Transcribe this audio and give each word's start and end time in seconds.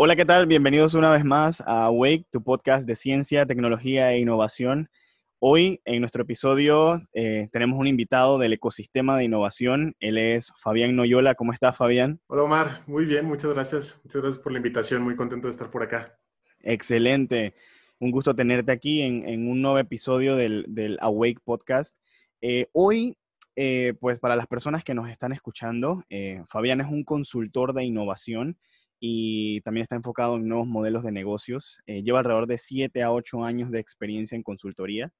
Hola, 0.00 0.14
¿qué 0.14 0.24
tal? 0.24 0.46
Bienvenidos 0.46 0.94
una 0.94 1.10
vez 1.10 1.24
más 1.24 1.60
a 1.66 1.90
Wake, 1.90 2.26
tu 2.30 2.40
podcast 2.40 2.86
de 2.86 2.94
ciencia, 2.94 3.46
tecnología 3.46 4.12
e 4.12 4.20
innovación. 4.20 4.88
Hoy 5.40 5.80
en 5.84 5.98
nuestro 5.98 6.22
episodio 6.22 7.02
eh, 7.12 7.48
tenemos 7.50 7.80
un 7.80 7.88
invitado 7.88 8.38
del 8.38 8.52
ecosistema 8.52 9.18
de 9.18 9.24
innovación. 9.24 9.96
Él 9.98 10.16
es 10.18 10.52
Fabián 10.60 10.94
Noyola. 10.94 11.34
¿Cómo 11.34 11.52
estás, 11.52 11.76
Fabián? 11.76 12.20
Hola, 12.28 12.44
Omar. 12.44 12.84
Muy 12.86 13.06
bien, 13.06 13.26
muchas 13.26 13.52
gracias. 13.52 14.00
Muchas 14.04 14.22
gracias 14.22 14.40
por 14.40 14.52
la 14.52 14.58
invitación. 14.58 15.02
Muy 15.02 15.16
contento 15.16 15.48
de 15.48 15.50
estar 15.50 15.68
por 15.68 15.82
acá. 15.82 16.16
Excelente. 16.60 17.54
Un 17.98 18.12
gusto 18.12 18.36
tenerte 18.36 18.70
aquí 18.70 19.02
en, 19.02 19.48
un 19.48 19.60
nuevo 19.60 19.80
episodio 19.80 20.36
del, 20.36 20.96
Awake 21.00 21.40
Podcast. 21.42 21.98
Eh, 22.40 22.68
hoy, 22.70 23.18
eh, 23.56 23.94
pues 23.98 24.20
para 24.20 24.36
las 24.36 24.46
personas 24.46 24.84
que 24.84 24.94
nos 24.94 25.10
están 25.10 25.32
escuchando, 25.32 26.04
Fabián 26.48 26.82
es 26.82 26.86
un 26.86 27.02
consultor 27.02 27.72
de 27.72 27.82
innovación 27.82 28.58
y 29.00 29.60
también 29.62 29.82
está 29.84 29.96
enfocado 29.96 30.36
en 30.36 30.48
nuevos 30.48 30.66
modelos 30.66 31.04
de 31.04 31.12
negocios. 31.12 31.78
Eh, 31.86 32.02
lleva 32.02 32.18
alrededor 32.20 32.46
de 32.46 32.58
7 32.58 33.02
a 33.02 33.12
8 33.12 33.44
años 33.44 33.70
de 33.70 33.80
experiencia 33.80 34.36
en 34.36 34.42
consultoría. 34.42 35.12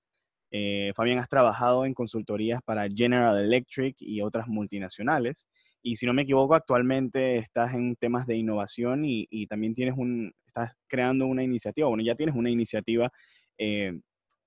Eh, 0.50 0.92
Fabián, 0.96 1.18
has 1.18 1.28
trabajado 1.28 1.84
en 1.84 1.94
consultorías 1.94 2.60
para 2.64 2.88
General 2.88 3.38
Electric 3.38 3.96
y 4.00 4.22
otras 4.22 4.48
multinacionales. 4.48 5.46
Y 5.82 5.96
si 5.96 6.06
no 6.06 6.14
me 6.14 6.22
equivoco, 6.22 6.54
actualmente 6.54 7.38
estás 7.38 7.74
en 7.74 7.96
temas 7.96 8.26
de 8.26 8.36
innovación 8.36 9.04
y, 9.04 9.46
también 9.46 9.74
tienes 9.74 9.94
un, 9.96 10.32
estás 10.46 10.72
creando 10.88 11.26
una 11.26 11.44
iniciativa, 11.44 11.88
bueno, 11.88 12.02
ya 12.02 12.14
tienes 12.14 12.34
una 12.34 12.50
iniciativa 12.50 13.12
eh, 13.58 14.00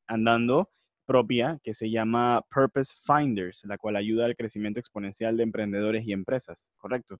andando 0.07 0.69
propia 1.05 1.59
que 1.63 1.73
se 1.73 1.89
llama 1.89 2.41
Purpose 2.53 2.93
Finders, 3.05 3.63
la 3.65 3.77
cual 3.77 3.95
ayuda 3.95 4.25
al 4.25 4.35
crecimiento 4.35 4.79
exponencial 4.79 5.37
de 5.37 5.43
emprendedores 5.43 6.05
y 6.05 6.13
empresas, 6.13 6.65
¿correcto? 6.77 7.17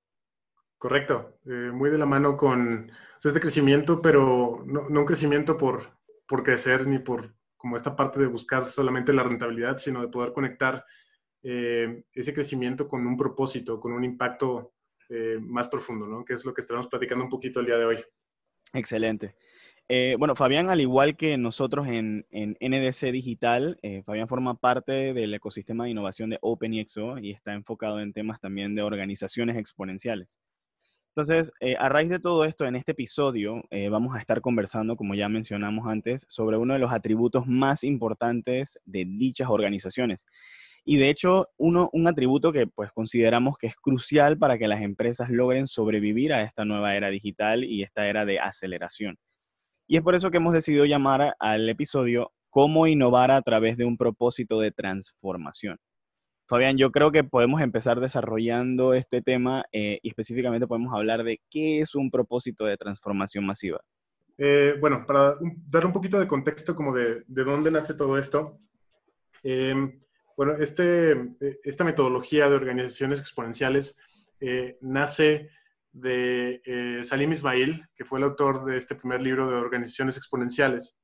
Correcto, 0.82 1.38
eh, 1.46 1.70
muy 1.72 1.92
de 1.92 2.00
la 2.00 2.08
mano 2.08 2.36
con 2.36 2.92
este 3.24 3.40
crecimiento, 3.40 4.02
pero 4.02 4.64
no, 4.66 4.88
un 4.88 5.06
crecimiento 5.06 5.56
por, 5.56 5.96
por 6.28 6.42
crecer 6.42 6.88
ni 6.88 6.98
por 6.98 7.36
como 7.56 7.78
esta 7.78 7.96
parte 7.96 8.20
de 8.20 8.26
buscar 8.26 8.66
solamente 8.66 9.14
la 9.14 9.22
rentabilidad, 9.22 9.78
sino 9.78 10.02
de 10.02 10.08
poder 10.08 10.34
conectar 10.34 10.84
eh, 11.44 12.04
ese 12.14 12.34
crecimiento 12.34 12.88
con 12.88 13.06
un 13.06 13.16
propósito, 13.16 13.80
con 13.80 13.94
un 13.94 14.04
impacto 14.04 14.73
eh, 15.10 15.38
más 15.40 15.70
profundo, 15.70 16.08
¿no? 16.08 16.26
Que 16.26 16.34
es 16.34 16.44
lo 16.46 16.52
que 16.52 16.62
estamos 16.62 16.88
platicando 16.88 17.26
un 17.26 17.30
poquito 17.30 17.60
el 17.60 17.68
día 17.68 17.78
de 17.78 17.86
hoy. 17.86 17.98
Excelente. 18.73 19.36
bueno, 20.18 20.36
Fabián, 20.36 20.72
al 20.72 20.82
igual 20.82 21.16
que 21.16 21.38
nosotros 21.38 21.86
en, 21.90 22.26
en 22.32 22.58
NDC 22.60 23.12
Digital, 23.12 23.78
Fabián 24.04 24.28
forma 24.28 24.56
parte 24.56 25.14
del 25.14 25.32
ecosistema 25.32 25.84
de 25.84 25.92
innovación 25.92 26.32
de 26.32 26.40
OpenExo 26.42 27.20
y 27.20 27.30
está 27.30 27.54
enfocado 27.54 28.00
en 28.00 28.14
temas 28.14 28.40
también 28.40 28.73
de 28.73 28.82
organizaciones 28.82 29.58
exponenciales. 29.58 30.40
Entonces, 31.14 31.52
eh, 31.59 31.76
a 31.78 31.90
raíz 31.90 32.09
de 32.09 32.20
todo 32.20 32.45
esto, 32.45 32.66
en 32.66 32.78
este 32.78 32.94
episodio 32.94 33.64
eh, 33.70 33.90
vamos 33.90 34.16
a 34.16 34.20
estar 34.20 34.40
conversando, 34.40 34.95
como 34.95 35.14
ya 35.14 35.28
mencionamos 35.28 35.86
antes, 35.88 36.26
sobre 36.30 36.56
uno 36.56 36.73
de 36.73 36.80
los 36.80 36.94
atributos 36.94 37.45
más 37.48 37.84
importantes 37.84 38.80
de 38.86 39.04
dichas 39.06 39.50
organizaciones. 39.50 40.26
Y 40.86 40.98
de 40.98 41.09
hecho, 41.09 41.50
uno, 41.58 41.89
un 41.92 42.08
atributo 42.08 42.54
que 42.54 42.66
pues 42.66 42.92
consideramos 42.94 43.58
que 43.58 43.67
es 43.67 43.76
crucial 43.76 44.38
para 44.38 44.58
que 44.58 44.70
las 44.70 44.82
empresas 44.82 45.30
logren 45.30 45.67
sobrevivir 45.67 46.32
a 46.34 46.44
esta 46.44 46.64
nueva 46.64 46.95
era 46.95 47.09
digital 47.09 47.66
y 47.66 47.84
esta 47.84 48.08
era 48.08 48.26
de 48.26 48.39
aceleración. 48.39 49.17
Y 49.88 49.98
es 49.98 50.04
por 50.04 50.16
eso 50.16 50.32
que 50.32 50.38
hemos 50.38 50.54
decidido 50.54 50.86
llamar 50.86 51.36
al 51.39 51.67
episodio 51.70 52.32
Cómo 52.49 52.88
innovar 52.88 53.32
a 53.32 53.42
través 53.42 53.78
de 53.78 53.86
un 53.86 53.98
propósito 53.98 54.60
de 54.60 54.72
transformación. 54.72 55.78
Fabián, 56.52 56.78
yo 56.78 56.92
creo 56.92 57.14
que 57.14 57.23
podemos 57.23 57.62
empezar 57.62 58.02
desarrollando 58.02 58.94
este 58.94 59.22
tema 59.22 59.64
eh, 59.72 60.00
y 60.02 60.10
específicamente 60.10 60.67
podemos 60.67 60.94
hablar 60.94 61.23
de 61.23 61.39
qué 61.50 61.80
es 61.80 61.95
un 61.95 62.12
propósito 62.12 62.66
de 62.66 62.76
transformación 62.76 63.45
masiva. 63.45 63.80
Eh, 64.38 64.76
bueno, 64.82 65.06
para 65.08 65.38
dar 65.70 65.86
un 65.86 65.94
poquito 65.94 66.20
de 66.20 66.28
contexto 66.28 66.76
como 66.76 66.94
de, 66.94 67.23
dónde 67.26 67.72
nace 67.72 67.94
todo 67.94 68.17
esto, 68.17 68.58
em, 69.44 70.02
bueno, 70.36 70.56
este, 70.56 71.16
esta 71.64 71.86
metodología 71.86 72.50
de 72.50 72.56
organizaciones 72.58 73.22
exponenciales 73.22 73.98
eh, 74.42 74.78
nace 74.82 75.48
de 75.94 77.00
Salim 77.04 77.32
Ismail, 77.32 77.88
que 77.95 78.04
fue 78.04 78.20
el 78.20 78.26
autor 78.26 78.66
de 78.66 78.76
este 78.76 78.95
primer 78.95 79.22
libro 79.22 79.50
de 79.50 79.56
organizaciones 79.56 80.17
exponenciales. 80.17 81.00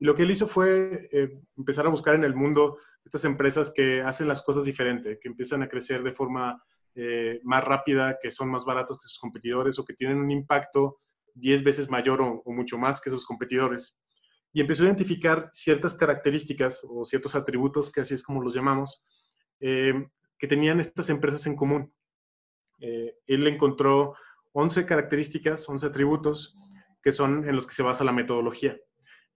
Y 0.00 0.06
lo 0.06 0.16
que 0.16 0.24
él 0.24 0.32
hizo 0.32 0.48
fue 0.48 1.08
empezar 1.56 1.86
a 1.86 1.90
buscar 1.90 2.16
en 2.16 2.24
el 2.24 2.34
mundo 2.34 2.78
estas 3.04 3.24
empresas 3.24 3.72
que 3.74 4.02
hacen 4.02 4.28
las 4.28 4.42
cosas 4.42 4.64
diferente, 4.64 5.18
que 5.20 5.28
empiezan 5.28 5.62
a 5.62 5.68
crecer 5.68 6.02
de 6.02 6.12
forma 6.12 6.62
eh, 6.94 7.40
más 7.44 7.64
rápida, 7.64 8.18
que 8.20 8.30
son 8.30 8.50
más 8.50 8.64
baratas 8.64 8.98
que 8.98 9.06
sus 9.06 9.18
competidores 9.18 9.78
o 9.78 9.84
que 9.84 9.94
tienen 9.94 10.18
un 10.18 10.30
impacto 10.30 11.00
10 11.34 11.62
veces 11.62 11.88
mayor 11.88 12.20
o, 12.20 12.42
mucho 12.46 12.76
más 12.76 13.00
que 13.00 13.10
sus 13.10 13.24
competidores. 13.24 13.96
Y 14.52 14.60
empezó 14.60 14.82
a 14.82 14.86
identificar 14.86 15.48
ciertas 15.52 15.94
características 15.94 16.84
o 16.88 17.04
ciertos 17.04 17.34
atributos, 17.34 17.92
que 17.92 18.00
así 18.00 18.14
es 18.14 18.22
como 18.22 18.42
los 18.42 18.54
llamamos, 18.54 19.02
eh, 19.60 20.08
que 20.38 20.48
tenían 20.48 20.80
estas 20.80 21.10
empresas 21.10 21.46
en 21.46 21.56
común. 21.56 21.92
Eh, 22.80 23.14
él 23.26 23.46
encontró 23.46 24.14
11 24.52 24.86
características, 24.86 25.68
11 25.68 25.86
atributos, 25.86 26.56
que 27.02 27.12
son 27.12 27.48
en 27.48 27.54
los 27.54 27.66
que 27.66 27.74
se 27.74 27.82
basa 27.82 28.04
la 28.04 28.12
metodología. 28.12 28.76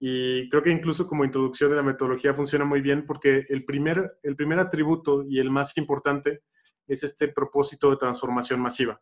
Y 0.05 0.49
creo 0.51 0.65
que 0.65 0.73
incluso 0.73 1.07
como 1.07 1.25
introducción 1.25 1.71
de 1.71 1.77
la 1.77 1.83
metodología 1.85 2.35
funciona 2.35 2.65
muy 2.65 2.81
bien 2.81 3.07
porque 3.07 3.47
el 3.49 3.65
primer, 3.65 4.19
el 4.25 4.35
primer 4.35 4.59
atributo 4.59 5.23
y 5.23 5.39
el 5.39 5.49
más 5.49 5.77
importante 5.77 6.43
es 6.89 7.05
este 7.05 7.29
propósito 7.29 7.89
de 7.89 7.99
transformación 7.99 8.59
masiva, 8.59 9.01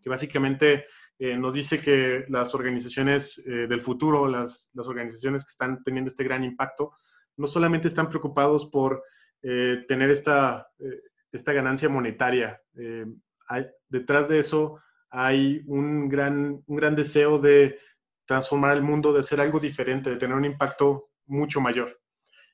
que 0.00 0.08
básicamente 0.08 0.86
eh, 1.18 1.36
nos 1.36 1.54
dice 1.54 1.80
que 1.80 2.26
las 2.28 2.54
organizaciones 2.54 3.44
eh, 3.44 3.66
del 3.66 3.80
futuro, 3.80 4.28
las, 4.28 4.70
las, 4.72 4.86
organizaciones 4.86 5.44
que 5.44 5.50
están 5.50 5.82
teniendo 5.82 6.06
este 6.06 6.22
gran 6.22 6.44
impacto, 6.44 6.92
no 7.36 7.48
solamente 7.48 7.88
están 7.88 8.08
preocupados 8.08 8.66
por 8.66 9.02
eh, 9.42 9.84
tener 9.88 10.10
esta, 10.10 10.68
esta 11.32 11.52
ganancia 11.52 11.88
monetaria, 11.88 12.62
hay, 13.48 13.66
detrás 13.88 14.28
de 14.28 14.38
eso 14.38 14.80
hay 15.10 15.60
un 15.66 16.08
gran, 16.08 16.62
un 16.66 16.76
gran 16.76 16.94
deseo 16.94 17.40
de 17.40 17.80
transformar 18.26 18.76
el 18.76 18.82
mundo, 18.82 19.12
de 19.12 19.20
hacer 19.20 19.40
algo 19.40 19.60
diferente, 19.60 20.10
de 20.10 20.16
tener 20.16 20.36
un 20.36 20.44
impacto 20.44 21.10
mucho 21.26 21.60
mayor. 21.60 22.00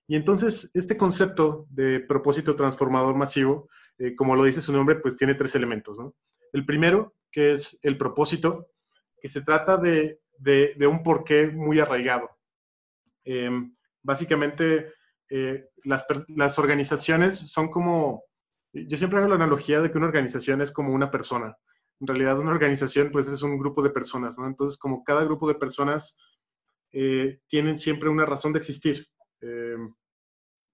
Y 0.07 0.17
entonces, 0.17 0.71
este 0.75 0.97
concepto 0.97 1.67
de 1.71 2.01
propósito 2.01 2.57
transformador 2.57 3.15
masivo, 3.15 3.69
eh, 3.99 4.15
como 4.17 4.35
lo 4.35 4.45
dice 4.45 4.61
su 4.61 4.73
nombre, 4.73 4.97
pues 4.97 5.17
tiene 5.17 5.35
tres 5.35 5.55
elementos. 5.55 5.99
El 6.53 6.67
primero, 6.67 7.15
que 7.31 7.53
es 7.53 7.79
el 7.83 7.97
propósito, 7.97 8.69
que 9.21 9.29
se 9.29 9.43
trata 9.43 9.77
de, 9.77 10.21
de, 10.39 10.87
un 10.87 11.03
porqué 11.03 11.47
muy 11.49 11.79
arraigado. 11.79 12.29
Em, 13.25 13.77
básicamente, 14.03 14.95
eh, 15.29 15.67
las 15.85 16.59
organizaciones 16.59 17.39
son 17.39 17.69
como, 17.69 18.25
yo 18.73 18.97
siempre 18.97 19.21
hago 19.21 19.29
la 19.29 19.37
analogía 19.37 19.81
de 19.81 19.93
que 19.93 19.99
una 19.99 20.09
organización 20.09 20.61
es 20.61 20.73
como 20.73 20.93
una 20.93 21.11
persona 21.11 21.57
en 22.01 22.07
realidad 22.07 22.39
una 22.39 22.53
organización 22.53 23.11
pues 23.13 23.29
es 23.29 23.43
un 23.43 23.59
grupo 23.59 23.83
de 23.83 23.91
personas, 23.91 24.39
¿no? 24.39 24.47
Entonces 24.47 24.79
como 24.79 25.05
cada 25.05 25.23
grupo 25.25 25.47
de 25.47 25.55
personas 25.55 26.19
eh, 26.93 27.41
tienen 27.47 27.79
siempre 27.79 28.09
una 28.09 28.25
razón 28.25 28.53
de 28.53 28.59
existir. 28.59 29.07
Eh, 29.41 29.77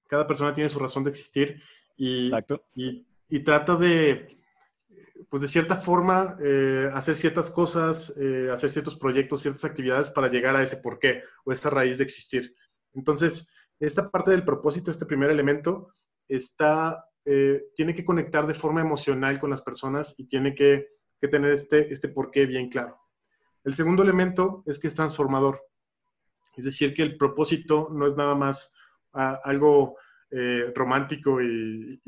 cada 0.08 0.26
persona 0.26 0.54
tiene 0.54 0.70
su 0.70 0.78
razón 0.78 1.04
de 1.04 1.10
existir 1.10 1.60
y, 1.96 2.30
y, 3.28 3.40
trata 3.40 3.76
de, 3.76 4.38
pues 5.28 5.42
de 5.42 5.48
cierta 5.48 5.76
forma, 5.76 6.36
eh, 6.40 6.88
hacer 6.94 7.16
ciertas 7.16 7.50
cosas, 7.50 8.10
hacer 8.52 8.70
ciertos 8.70 8.96
proyectos, 8.96 9.42
ciertas 9.42 9.64
actividades 9.64 10.10
para 10.10 10.28
llegar 10.28 10.54
a 10.54 10.62
ese 10.62 10.76
porqué 10.76 11.22
o 11.44 11.52
esa 11.52 11.70
raíz 11.70 11.98
de 11.98 12.04
existir. 12.04 12.54
Entonces, 12.94 13.50
esta 13.80 14.10
parte 14.10 14.30
del 14.30 14.44
propósito, 14.44 14.90
este 14.90 15.06
primer 15.06 15.30
elemento, 15.30 15.94
está, 16.28 17.04
tiene 17.74 17.94
que 17.94 18.04
conectar 18.04 18.46
de 18.46 18.54
forma 18.54 18.80
emocional 18.80 19.40
con 19.40 19.50
las 19.50 19.62
personas 19.62 20.14
y 20.18 20.28
tiene 20.28 20.54
que 20.54 20.95
que 21.20 21.28
tener 21.28 21.52
este, 21.52 21.92
este 21.92 22.08
porqué 22.08 22.46
bien 22.46 22.68
claro. 22.68 22.98
El 23.64 23.74
segundo 23.74 24.02
elemento 24.02 24.62
es 24.66 24.78
que 24.78 24.86
es 24.86 24.94
transformador. 24.94 25.60
Es 26.56 26.64
decir, 26.64 26.94
que 26.94 27.02
el 27.02 27.16
propósito 27.16 27.88
no 27.92 28.06
es 28.06 28.16
nada 28.16 28.34
más 28.34 28.74
algo 29.12 29.96
eh, 30.30 30.72
romántico 30.74 31.40
y, 31.42 32.00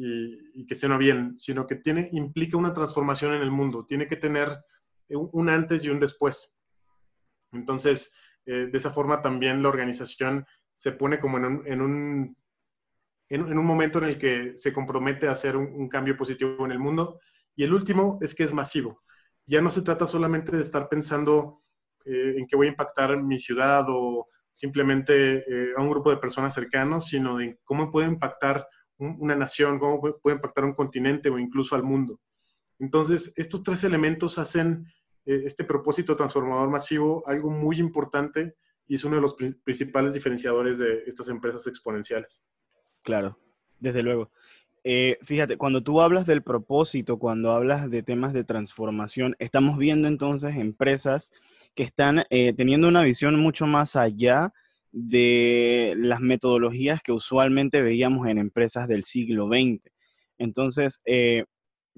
que 0.66 0.74
suena 0.74 0.98
bien, 0.98 1.38
sino 1.38 1.66
que 1.66 1.76
tiene, 1.76 2.08
implica 2.12 2.56
una 2.56 2.74
transformación 2.74 3.34
en 3.34 3.42
el 3.42 3.50
mundo. 3.50 3.86
Tiene 3.86 4.06
que 4.06 4.16
tener 4.16 4.56
un, 5.08 5.48
antes 5.48 5.84
y 5.84 5.88
un 5.88 5.98
después. 5.98 6.56
Entonces, 7.52 8.14
eh, 8.46 8.68
de 8.70 8.78
esa 8.78 8.90
forma 8.90 9.22
también 9.22 9.62
la 9.62 9.68
organización 9.68 10.46
se 10.76 10.92
pone 10.92 11.18
como 11.18 11.38
en 11.38 11.44
un, 11.44 11.66
en 11.66 11.80
un, 11.80 12.36
en, 13.30 13.58
un 13.58 13.66
momento 13.66 13.98
en 13.98 14.04
el 14.04 14.18
que 14.18 14.56
se 14.56 14.72
compromete 14.72 15.26
a 15.26 15.32
hacer 15.32 15.56
un 15.56 15.88
cambio 15.88 16.16
positivo 16.16 16.64
en 16.64 16.72
el 16.72 16.78
mundo 16.78 17.20
y 17.58 17.64
el 17.64 17.74
último 17.74 18.18
es 18.20 18.36
que 18.36 18.44
es 18.44 18.54
masivo. 18.54 19.02
Ya 19.44 19.60
no 19.60 19.68
se 19.68 19.82
trata 19.82 20.06
solamente 20.06 20.56
de 20.56 20.62
estar 20.62 20.88
pensando 20.88 21.64
eh, 22.04 22.36
en 22.38 22.46
que 22.46 22.54
voy 22.54 22.68
a 22.68 22.70
impactar 22.70 23.20
mi 23.20 23.36
ciudad 23.40 23.84
o 23.88 24.28
simplemente 24.52 25.38
eh, 25.38 25.72
a 25.76 25.82
un 25.82 25.90
grupo 25.90 26.08
de 26.10 26.18
personas 26.18 26.54
cercanos, 26.54 27.06
sino 27.06 27.38
de 27.38 27.58
cómo 27.64 27.90
puede 27.90 28.06
impactar 28.06 28.64
una 28.98 29.34
nación, 29.34 29.80
cómo 29.80 30.00
puede 30.00 30.36
impactar 30.36 30.64
un 30.66 30.74
continente 30.74 31.30
o 31.30 31.38
incluso 31.38 31.74
al 31.74 31.82
mundo. 31.82 32.20
Entonces, 32.78 33.32
estos 33.34 33.64
tres 33.64 33.82
elementos 33.82 34.38
hacen 34.38 34.86
eh, 35.26 35.42
este 35.44 35.64
propósito 35.64 36.14
transformador 36.14 36.70
masivo 36.70 37.24
algo 37.26 37.50
muy 37.50 37.80
importante 37.80 38.54
y 38.86 38.94
es 38.94 39.02
uno 39.02 39.16
de 39.16 39.22
los 39.22 39.34
principales 39.34 40.14
diferenciadores 40.14 40.78
de 40.78 41.02
estas 41.08 41.28
empresas 41.28 41.66
exponenciales. 41.66 42.40
Claro, 43.02 43.36
desde 43.80 44.04
luego. 44.04 44.30
Eh, 44.90 45.18
fíjate, 45.20 45.58
cuando 45.58 45.82
tú 45.82 46.00
hablas 46.00 46.24
del 46.24 46.42
propósito, 46.42 47.18
cuando 47.18 47.50
hablas 47.50 47.90
de 47.90 48.02
temas 48.02 48.32
de 48.32 48.42
transformación, 48.42 49.36
estamos 49.38 49.76
viendo 49.76 50.08
entonces 50.08 50.56
empresas 50.56 51.30
que 51.74 51.82
están 51.82 52.24
eh, 52.30 52.54
teniendo 52.54 52.88
una 52.88 53.02
visión 53.02 53.38
mucho 53.38 53.66
más 53.66 53.96
allá 53.96 54.54
de 54.90 55.92
las 55.98 56.20
metodologías 56.20 57.02
que 57.02 57.12
usualmente 57.12 57.82
veíamos 57.82 58.28
en 58.28 58.38
empresas 58.38 58.88
del 58.88 59.04
siglo 59.04 59.48
XX. 59.48 59.82
Entonces, 60.38 61.02
eh, 61.04 61.44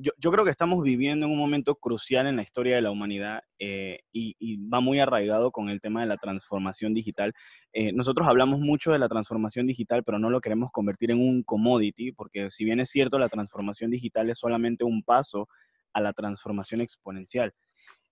yo, 0.01 0.31
creo 0.31 0.45
que 0.45 0.51
estamos 0.51 0.83
viviendo 0.83 1.27
en 1.27 1.33
un 1.33 1.39
momento 1.39 1.75
crucial 1.75 2.27
en 2.27 2.37
la 2.37 2.43
historia 2.43 2.77
de 2.77 2.83
la 2.83 2.91
humanidad 2.91 3.43
eh, 3.59 4.01
y, 4.13 4.57
va 4.69 4.81
muy 4.81 5.01
arraigado 5.01 5.51
con 5.51 5.69
el 5.69 5.81
tema 5.81 6.01
de 6.01 6.07
la 6.07 6.17
transformación 6.17 6.95
digital. 6.95 7.33
Eh, 7.73 7.93
nosotros 7.93 8.27
hablamos 8.27 8.61
mucho 8.61 8.93
de 8.93 8.99
la 8.99 9.09
transformación 9.09 9.67
digital, 9.67 10.03
pero 10.05 10.19
no 10.19 10.31
lo 10.31 10.41
queremos 10.41 10.71
convertir 10.73 11.11
en 11.11 11.21
un 11.21 11.43
commodity, 11.43 12.13
porque 12.13 12.51
si 12.51 12.65
bien 12.65 12.81
es 12.81 12.91
cierto, 12.91 13.19
la 13.19 13.29
transformación 13.29 13.91
digital 13.91 14.31
es 14.31 14.39
solamente 14.39 14.85
un 14.85 15.03
paso 15.03 15.49
a 15.93 16.01
la 16.01 16.13
transformación 16.13 16.81
exponencial. 16.81 17.53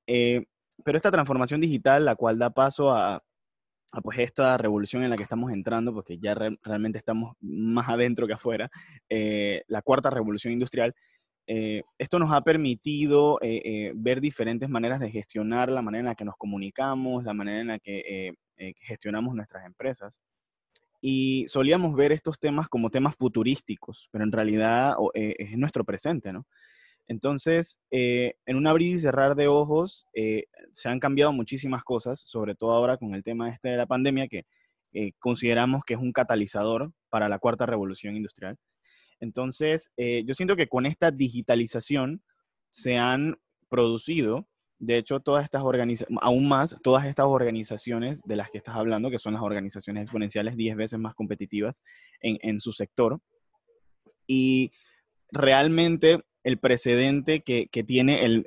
Eh, 0.06 0.44
pero 0.84 0.96
esta 0.96 1.10
transformación 1.10 1.60
digital, 1.60 2.04
la 2.04 2.16
cual 2.16 2.38
da 2.38 2.50
paso 2.50 2.90
a, 2.90 3.22
pues 4.02 4.18
esta 4.18 4.56
revolución 4.58 5.02
en 5.02 5.10
la 5.10 5.16
que 5.16 5.22
estamos 5.22 5.50
entrando, 5.50 5.94
porque 5.94 6.18
ya 6.18 6.34
realmente 6.34 6.98
estamos 6.98 7.36
más 7.40 7.88
adentro 7.88 8.26
que 8.26 8.34
afuera, 8.34 8.70
la 9.08 9.82
cuarta 9.82 10.10
revolución 10.10 10.52
industrial, 10.52 10.94
eh, 11.50 11.82
esto 11.96 12.18
nos 12.18 12.30
ha 12.30 12.42
permitido 12.42 13.38
eh, 13.40 13.62
eh, 13.64 13.92
ver 13.94 14.20
diferentes 14.20 14.68
maneras 14.68 15.00
de 15.00 15.10
gestionar 15.10 15.70
la 15.70 15.80
manera 15.80 16.00
en 16.00 16.06
la 16.06 16.14
que 16.14 16.26
nos 16.26 16.36
comunicamos, 16.36 17.24
la 17.24 17.32
manera 17.32 17.60
en 17.62 17.68
la 17.68 17.78
que 17.78 18.34
gestionamos 18.80 19.34
nuestras 19.34 19.64
empresas. 19.64 20.20
Y 21.00 21.46
solíamos 21.48 21.94
ver 21.94 22.12
estos 22.12 22.38
temas 22.38 22.68
como 22.68 22.90
temas 22.90 23.16
futurísticos, 23.16 24.08
pero 24.10 24.24
en 24.24 24.32
realidad 24.32 24.94
es 25.14 25.56
nuestro 25.56 25.84
presente, 25.84 26.32
¿no? 26.32 26.44
Entonces, 27.06 27.78
en 27.90 28.56
un 28.56 28.66
abrir 28.66 28.96
y 28.96 28.98
cerrar 28.98 29.36
de 29.36 29.46
ojos, 29.46 30.06
se 30.72 30.88
han 30.88 30.98
cambiado 30.98 31.32
muchísimas 31.32 31.84
cosas, 31.84 32.20
sobre 32.20 32.56
todo 32.56 32.72
ahora 32.72 32.96
con 32.98 33.14
el 33.14 33.22
tema 33.22 33.48
este 33.48 33.68
de 33.68 33.76
la 33.76 33.86
pandemia, 33.86 34.26
que 34.26 34.44
consideramos 35.20 35.82
que 35.84 35.94
es 35.94 36.00
un 36.00 36.12
catalizador 36.12 36.90
para 37.08 37.28
la 37.28 37.38
cuarta 37.38 37.64
revolución 37.64 38.16
industrial. 38.16 38.58
Entonces, 39.20 39.90
eh, 39.96 40.24
yo 40.26 40.34
siento 40.34 40.56
que 40.56 40.68
con 40.68 40.86
esta 40.86 41.10
digitalización 41.10 42.22
se 42.70 42.98
han 42.98 43.38
producido, 43.68 44.46
de 44.78 44.96
hecho, 44.96 45.20
todas 45.20 45.44
estas 45.44 45.62
organizaciones, 45.62 46.22
aún 46.22 46.48
más, 46.48 46.76
todas 46.82 47.04
estas 47.06 47.26
organizaciones 47.26 48.22
de 48.24 48.36
las 48.36 48.50
que 48.50 48.58
estás 48.58 48.76
hablando, 48.76 49.10
que 49.10 49.18
son 49.18 49.34
las 49.34 49.42
organizaciones 49.42 50.02
exponenciales 50.02 50.56
10 50.56 50.76
veces 50.76 50.98
más 51.00 51.14
competitivas 51.14 51.82
en, 52.20 52.60
su 52.60 52.72
sector. 52.72 53.20
Y 54.26 54.70
realmente 55.32 56.20
el 56.44 56.58
precedente 56.58 57.40
que, 57.42 57.68
tiene 57.84 58.24
el, 58.24 58.44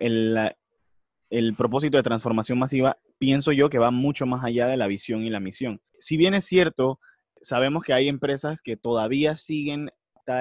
el 1.29 1.55
propósito 1.55 1.97
de 1.97 2.03
transformación 2.03 2.59
masiva, 2.59 2.97
pienso 3.17 3.51
yo 3.51 3.69
que 3.69 3.79
va 3.79 3.91
mucho 3.91 4.25
más 4.25 4.43
allá 4.43 4.67
de 4.67 4.77
la 4.77 4.87
visión 4.87 5.23
y 5.23 5.29
la 5.29 5.39
misión. 5.39 5.81
Si 5.99 6.15
bien 6.15 6.33
es 6.33 6.45
cierto, 6.45 6.99
sabemos 7.41 7.83
que 7.83 7.93
hay 7.93 8.07
empresas 8.07 8.61
que 8.61 8.77
todavía 8.77 9.35
siguen 9.35 9.91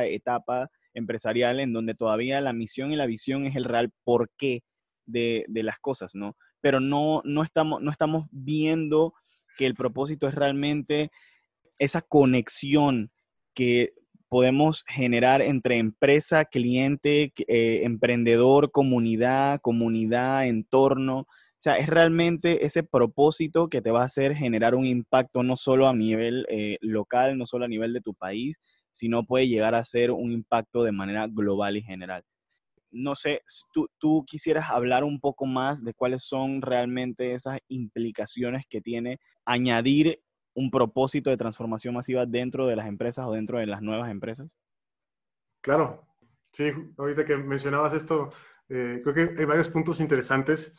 etapa 0.05 0.69
empresarial 0.95 1.61
en 1.61 1.73
donde 1.73 1.95
todavía 1.95 2.41
la 2.41 2.53
misión 2.53 2.93
y 2.93 2.97
la 2.97 3.07
visión 3.07 3.47
es 3.47 3.57
el 3.57 3.65
real 3.65 3.91
porqué 4.05 4.63
de, 5.07 5.45
de 5.49 5.63
las 5.63 5.79
cosas, 5.79 6.15
¿no? 6.15 6.37
Pero 6.61 6.81
no, 6.81 7.23
no, 7.25 7.43
estamos, 7.43 7.83
no 7.83 7.91
estamos 7.91 8.27
viendo 8.31 9.15
que 9.57 9.67
el 9.67 9.75
propósito 9.75 10.29
es 10.29 10.35
realmente 10.35 11.11
esa 11.79 12.03
conexión 12.03 13.11
que 13.55 13.93
podemos 14.31 14.85
generar 14.87 15.43
entre 15.43 15.79
empresa, 15.79 16.45
cliente, 16.45 17.33
eh, 17.49 17.81
emprendedor, 17.83 18.71
comunidad, 18.71 19.61
comunidad, 19.61 20.47
entorno. 20.47 21.19
O 21.21 21.27
sea, 21.57 21.79
es 21.79 21.89
realmente 21.89 22.65
ese 22.65 22.85
propósito 22.85 23.69
que 23.69 23.83
te 23.83 23.91
va 23.91 24.03
a 24.03 24.07
hacer 24.07 24.37
generar 24.37 24.77
un 24.77 24.87
impacto 24.87 25.43
no 25.43 25.57
solo 25.57 25.89
a 25.89 25.95
nivel 25.95 26.47
eh, 26.49 26.79
local, 26.81 27.37
no 27.37 27.45
solo 27.45 27.65
a 27.65 27.69
nivel 27.69 27.93
de 27.93 28.01
tu 28.03 28.15
país, 28.15 28.57
sino 28.93 29.25
puede 29.25 29.49
llegar 29.49 29.75
a 29.75 29.85
ser 29.85 30.11
un 30.11 30.31
impacto 30.33 30.83
de 30.85 30.93
manera 30.93 31.27
global 31.27 31.77
y 31.77 31.83
general. 31.83 32.25
No 32.91 33.15
sé, 33.15 33.43
tú, 33.73 33.89
tú 33.99 34.25
quisieras 34.27 34.71
hablar 34.71 35.05
un 35.05 35.21
poco 35.21 35.47
más 35.47 35.85
de 35.85 35.95
cuáles 35.95 36.25
son 36.25 36.61
realmente 36.61 37.35
esas 37.35 37.59
implicaciones 37.69 38.65
que 38.69 38.81
tiene 38.81 39.21
añadir 39.45 40.21
un 40.55 40.71
propósito 40.71 41.31
de 41.31 41.37
transformación 41.37 41.95
masiva 41.95 42.27
dentro 42.27 42.67
de 42.67 42.77
las 42.77 42.87
empresas 42.87 43.27
o 43.27 43.33
dentro 43.33 43.59
de 43.59 43.67
las 43.67 43.83
nuevas 43.83 44.11
empresas? 44.11 44.59
Claro, 45.61 46.07
sí, 46.51 46.73
ahorita 46.97 47.25
que 47.25 47.37
mencionabas 47.37 47.95
esto, 47.95 48.31
eh, 48.69 49.01
creo 49.03 49.15
que 49.15 49.41
hay 49.41 49.45
varios 49.45 49.69
puntos 49.69 50.01
interesantes. 50.01 50.77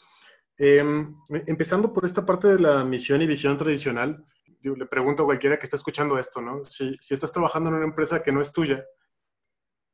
Em, 0.57 1.15
empezando 1.47 1.93
por 1.93 2.05
esta 2.05 2.25
parte 2.25 2.47
de 2.47 2.59
la 2.59 2.83
misión 2.83 3.21
y 3.21 3.27
visión 3.27 3.57
tradicional, 3.57 4.23
le 4.61 4.85
pregunto 4.85 5.23
a 5.23 5.25
cualquiera 5.25 5.57
que 5.57 5.65
está 5.65 5.75
escuchando 5.75 6.17
esto, 6.17 6.41
¿no? 6.41 6.63
Si, 6.63 6.95
si 6.99 7.13
estás 7.13 7.31
trabajando 7.31 7.69
en 7.69 7.75
una 7.75 7.85
empresa 7.85 8.23
que 8.23 8.31
no 8.31 8.41
es 8.41 8.51
tuya, 8.51 8.85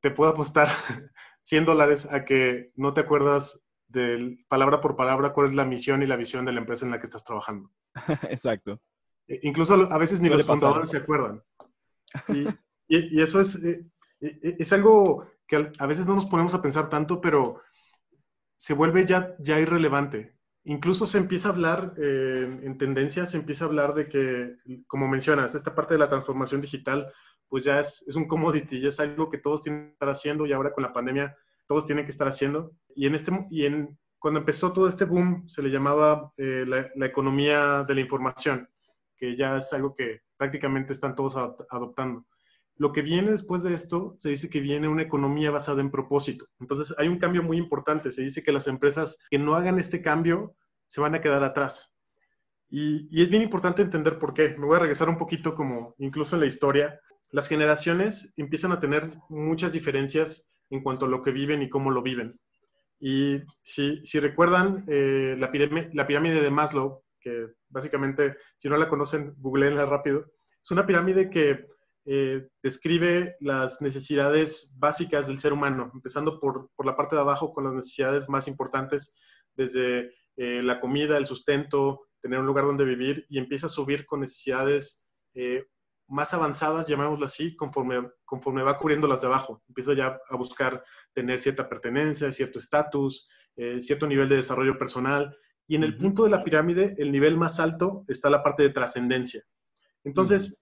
te 0.02 0.12
puedo 0.12 0.32
apostar 0.32 0.68
100 1.44 1.66
dólares 1.66 2.08
a 2.12 2.26
que 2.26 2.72
no 2.76 2.94
te 2.94 3.02
acuerdas 3.02 3.64
de 3.88 4.46
palabra 4.50 4.82
por 4.82 4.96
palabra 4.96 5.32
cuál 5.34 5.50
es 5.50 5.56
la 5.56 5.66
misión 5.66 6.04
y 6.04 6.08
la 6.08 6.18
visión 6.18 6.46
de 6.46 6.52
la 6.52 6.60
empresa 6.60 6.86
en 6.86 6.92
la 6.92 7.00
que 7.00 7.06
estás 7.06 7.24
trabajando. 7.24 7.72
Exacto. 8.30 8.82
E, 9.28 9.40
incluso 9.44 9.74
a 9.74 9.98
veces 9.98 10.22
ni 10.22 10.30
los 10.30 10.46
fundadores 10.46 10.90
se 10.90 10.98
acuerdan. 10.98 11.42
Y, 12.28 12.48
y, 12.88 13.22
eso 13.22 13.40
es, 13.40 13.56
eh, 13.64 13.86
e, 14.20 14.58
es 14.60 14.74
algo 14.74 15.28
que 15.48 15.72
a 15.78 15.88
veces 15.88 16.06
no 16.06 16.16
nos 16.16 16.26
ponemos 16.26 16.54
a 16.54 16.62
pensar 16.62 16.90
tanto, 16.90 17.22
pero 17.22 17.62
se 18.58 18.74
vuelve 18.74 19.06
ya, 19.06 19.36
ya 19.40 19.60
irrelevante 19.60 20.37
incluso 20.68 21.08
se 21.08 21.18
empieza 21.18 21.48
a 21.48 21.52
hablar, 21.54 21.94
eh, 21.98 22.60
en 22.62 22.78
tendencias, 22.78 23.32
se 23.32 23.38
empieza 23.38 23.64
a 23.64 23.68
hablar 23.68 23.94
de 23.94 24.06
que, 24.06 24.58
como 24.86 25.08
mencionas, 25.08 25.56
esta 25.56 25.74
parte 25.74 25.94
de 25.94 26.00
la 26.00 26.10
transformación 26.10 26.60
digital, 26.60 27.12
pues 27.48 27.64
ya 27.64 27.80
es, 27.80 28.04
un 28.16 28.28
commodity, 28.28 28.82
ya 28.82 28.90
es 28.90 29.00
algo 29.00 29.30
que 29.30 29.38
todos 29.38 29.64
tienen 29.64 29.88
que 29.88 29.94
estar 29.94 30.10
haciendo 30.10 30.46
y 30.46 30.52
ahora 30.52 30.74
con 30.74 30.84
la 30.84 30.92
pandemia 30.92 31.36
todos 31.68 31.86
tienen 31.86 32.04
que 32.04 32.12
estar 32.12 32.28
haciendo. 32.28 32.74
Y, 32.96 33.08
en 33.08 33.16
este, 33.16 33.32
y 33.50 33.66
en, 33.66 33.98
cuando 34.20 34.42
empezó 34.42 34.74
todo 34.74 34.90
este 34.90 35.06
boom, 35.06 35.48
se 35.48 35.62
le 35.62 35.70
llamaba 35.70 36.34
eh, 36.36 36.66
la, 36.68 37.06
economía 37.06 37.86
de 37.88 37.96
la 37.96 38.02
información, 38.02 38.70
que 39.16 39.38
ya 39.38 39.58
es 39.58 39.72
algo 39.72 39.96
que 39.96 40.22
prácticamente 40.36 40.92
están 40.92 41.16
todos 41.16 41.38
adoptando. 41.70 42.26
Lo 42.78 42.92
que 42.92 43.02
viene 43.02 43.32
después 43.32 43.64
de 43.64 43.74
esto, 43.74 44.14
se 44.18 44.30
dice 44.30 44.50
que 44.50 44.60
viene 44.60 44.88
una 44.88 45.02
economía 45.02 45.50
basada 45.50 45.82
en 45.82 45.90
propósito. 45.90 46.48
Entonces, 46.60 46.96
hay 47.00 47.08
un 47.08 47.18
cambio 47.18 47.42
muy 47.42 47.58
importante. 47.58 48.12
Se 48.12 48.22
dice 48.22 48.44
que 48.44 48.52
las 48.52 48.68
empresas 48.68 49.18
que 49.30 49.40
no 49.40 49.56
hagan 49.56 49.80
este 49.80 50.02
cambio 50.02 50.56
se 50.88 51.02
van 51.02 51.16
a 51.16 51.22
quedar 51.22 51.44
atrás. 51.44 51.94
Y, 52.70 53.22
es 53.22 53.30
bien 53.30 53.42
importante 53.42 53.82
entender 53.82 54.20
por 54.20 54.34
qué. 54.34 54.56
Me 54.58 54.66
voy 54.66 54.76
a 54.76 54.80
regresar 54.80 55.10
un 55.10 55.18
poquito 55.18 55.56
como 55.56 55.96
incluso 55.98 56.36
en 56.36 56.42
la 56.42 56.48
historia. 56.48 57.00
Las 57.32 57.48
generaciones 57.48 58.34
empiezan 58.38 58.72
a 58.72 58.80
tener 58.80 59.06
muchas 59.30 59.74
diferencias 59.74 60.50
en 60.70 60.84
cuanto 60.84 61.06
a 61.06 61.10
lo 61.10 61.22
que 61.22 61.32
viven 61.32 61.62
y 61.62 61.70
cómo 61.70 61.90
lo 61.90 62.04
viven. 62.04 62.40
Y 63.00 63.42
si, 63.62 64.02
recuerdan 64.20 64.86
eh, 64.88 65.36
la, 65.38 65.52
pirámide, 65.52 65.90
la 65.94 66.06
pirámide 66.06 66.42
de 66.42 66.50
Maslow, 66.52 67.04
que 67.20 67.48
básicamente, 67.70 68.38
si 68.58 68.70
no 68.70 68.78
la 68.78 68.90
conocen, 68.90 69.34
googleenla 69.38 69.86
rápido, 69.86 70.26
es 70.62 70.72
una 70.72 70.86
pirámide 70.86 71.30
que 71.30 71.66
eh, 72.10 72.48
describe 72.64 73.36
las 73.42 73.82
necesidades 73.82 74.74
básicas 74.80 75.28
del 75.28 75.38
ser 75.38 75.52
humano, 75.52 75.92
empezando 75.94 76.40
por, 76.40 76.70
la 76.86 76.96
parte 76.96 77.18
de 77.18 77.22
abajo 77.22 77.52
con 77.52 77.66
las 77.66 77.74
necesidades 77.74 78.30
más 78.30 78.48
importantes, 78.48 79.14
desde 79.54 80.14
eh, 80.38 80.62
la 80.64 80.80
comida, 80.80 81.18
el 81.18 81.26
sustento, 81.26 82.08
tener 82.22 82.40
un 82.40 82.46
lugar 82.46 82.64
donde 82.64 82.86
vivir, 82.86 83.26
y 83.28 83.40
empieza 83.40 83.66
a 83.66 83.70
subir 83.70 84.06
con 84.06 84.22
necesidades 84.22 85.06
eh, 85.34 85.66
más 86.08 86.34
avanzadas, 86.34 86.88
llamémoslo 86.88 87.26
así, 87.26 87.58
conforme, 87.58 88.10
conforme 88.24 88.64
va 88.64 88.78
cubriendo 88.78 89.06
las 89.06 89.20
de 89.20 89.28
abajo. 89.28 89.62
Empieza 89.68 89.94
ya 89.94 90.18
a 90.30 90.36
buscar 90.38 90.82
tener 91.12 91.40
cierta 91.40 91.68
pertenencia, 91.68 92.32
cierto 92.32 92.58
estatus, 92.58 93.28
cierto 93.80 94.08
nivel 94.08 94.30
de 94.30 94.38
desarrollo 94.38 94.78
personal. 94.78 95.36
Y 95.68 95.76
en 95.76 95.84
el 95.84 95.98
punto 95.98 96.24
de 96.24 96.30
la 96.30 96.46
pirámide, 96.46 96.96
el 97.00 97.12
nivel 97.12 97.36
más 97.36 97.60
alto 97.60 98.06
está 98.08 98.30
la 98.30 98.44
parte 98.44 98.64
de 98.64 98.70
trascendencia. 98.70 99.44
Entonces, 100.06 100.62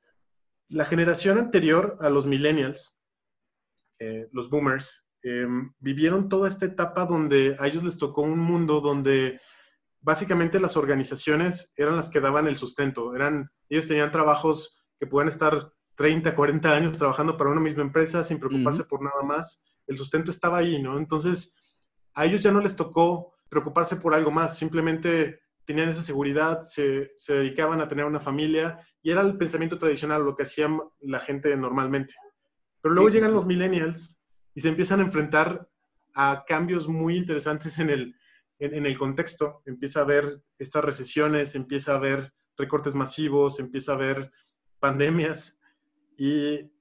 la 0.69 0.85
generación 0.85 1.37
anterior 1.37 1.97
a 2.01 2.09
los 2.09 2.25
millennials, 2.25 2.99
eh, 3.99 4.27
los 4.31 4.49
boomers, 4.49 5.09
em, 5.23 5.71
vivieron 5.79 6.29
toda 6.29 6.47
esta 6.47 6.65
etapa 6.65 7.05
donde 7.05 7.55
a 7.59 7.67
ellos 7.67 7.83
les 7.83 7.97
tocó 7.97 8.21
un 8.21 8.39
mundo 8.39 8.81
donde 8.81 9.39
básicamente 10.01 10.59
las 10.59 10.77
organizaciones 10.77 11.73
eran 11.75 11.95
las 11.95 12.09
que 12.09 12.19
daban 12.19 12.47
el 12.47 12.57
sustento. 12.57 13.15
Eran, 13.15 13.49
ellos 13.69 13.87
tenían 13.87 14.11
trabajos 14.11 14.77
que 14.99 15.07
pueden 15.07 15.29
estar 15.29 15.71
30, 15.95 16.35
40 16.35 16.71
años 16.71 16.97
trabajando 16.97 17.37
para 17.37 17.49
una 17.49 17.61
misma 17.61 17.81
empresa 17.81 18.23
sin 18.23 18.39
preocuparse 18.39 18.83
por 18.83 19.01
nada 19.01 19.23
más. 19.23 19.65
El 19.87 19.97
sustento 19.97 20.29
estaba 20.29 20.57
ahí, 20.57 20.81
¿no? 20.81 20.97
Entonces, 20.97 21.55
a 22.13 22.25
ellos 22.25 22.41
ya 22.41 22.51
no 22.51 22.59
les 22.61 22.75
tocó 22.75 23.33
preocuparse 23.49 23.95
por 23.95 24.13
algo 24.13 24.31
más, 24.31 24.57
simplemente 24.57 25.39
tenían 25.65 25.89
esa 25.89 26.03
seguridad, 26.03 26.61
se, 26.63 27.11
se 27.15 27.35
dedicaban 27.35 27.81
a 27.81 27.87
tener 27.87 28.05
una 28.05 28.19
familia 28.19 28.79
y 29.01 29.11
era 29.11 29.21
el 29.21 29.37
pensamiento 29.37 29.77
tradicional, 29.77 30.23
lo 30.23 30.35
que 30.35 30.43
hacía 30.43 30.69
la 31.01 31.19
gente 31.19 31.55
normalmente. 31.55 32.13
Pero 32.81 32.95
luego 32.95 33.09
llegan 33.09 33.33
los 33.33 33.45
millennials 33.45 34.19
y 34.53 34.61
se 34.61 34.69
empiezan 34.69 34.99
a 34.99 35.03
enfrentar 35.03 35.67
a 36.13 36.43
cambios 36.47 36.87
muy 36.87 37.17
interesantes 37.17 37.77
en 37.79 37.89
el, 37.89 38.15
en, 38.59 38.85
el 38.85 38.97
contexto. 38.97 39.61
Empieza 39.65 39.99
a 39.99 40.03
haber 40.03 40.41
estas 40.57 40.83
recesiones, 40.83 41.55
empieza 41.55 41.93
a 41.93 41.97
haber 41.97 42.33
recortes 42.57 42.95
masivos, 42.95 43.59
empieza 43.59 43.91
a 43.91 43.95
haber 43.95 44.31
pandemias 44.79 45.59
y, 46.17 46.71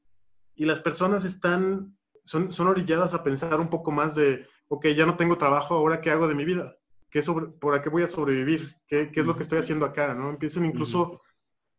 y 0.55 0.65
las 0.65 0.81
personas 0.81 1.25
están, 1.25 1.97
son, 2.25 2.53
son 2.53 2.69
orilladas 2.69 3.15
a 3.15 3.25
pensar 3.25 3.59
un 3.61 3.71
poco 3.71 3.91
más 3.91 4.15
de, 4.15 4.47
ok, 4.69 4.87
ya 4.89 5.07
no 5.07 5.17
tengo 5.17 5.37
trabajo, 5.37 5.75
ahora 5.75 6.01
qué 6.01 6.11
hago 6.11 6.29
de 6.29 6.35
mi 6.35 6.45
vida, 6.45 6.77
¿Qué 7.15 7.23
sobre, 7.23 7.47
por 7.47 7.81
qué 7.81 7.91
voy 7.91 8.03
a 8.03 8.09
sobrevivir, 8.09 8.75
¿Qué, 8.89 9.13
qué, 9.13 9.21
es 9.21 9.27
lo 9.27 9.37
que 9.37 9.45
estoy 9.45 9.61
haciendo 9.61 9.87
acá, 9.87 10.15
¿no? 10.15 10.31
Empiezan 10.31 10.65
incluso 10.65 11.23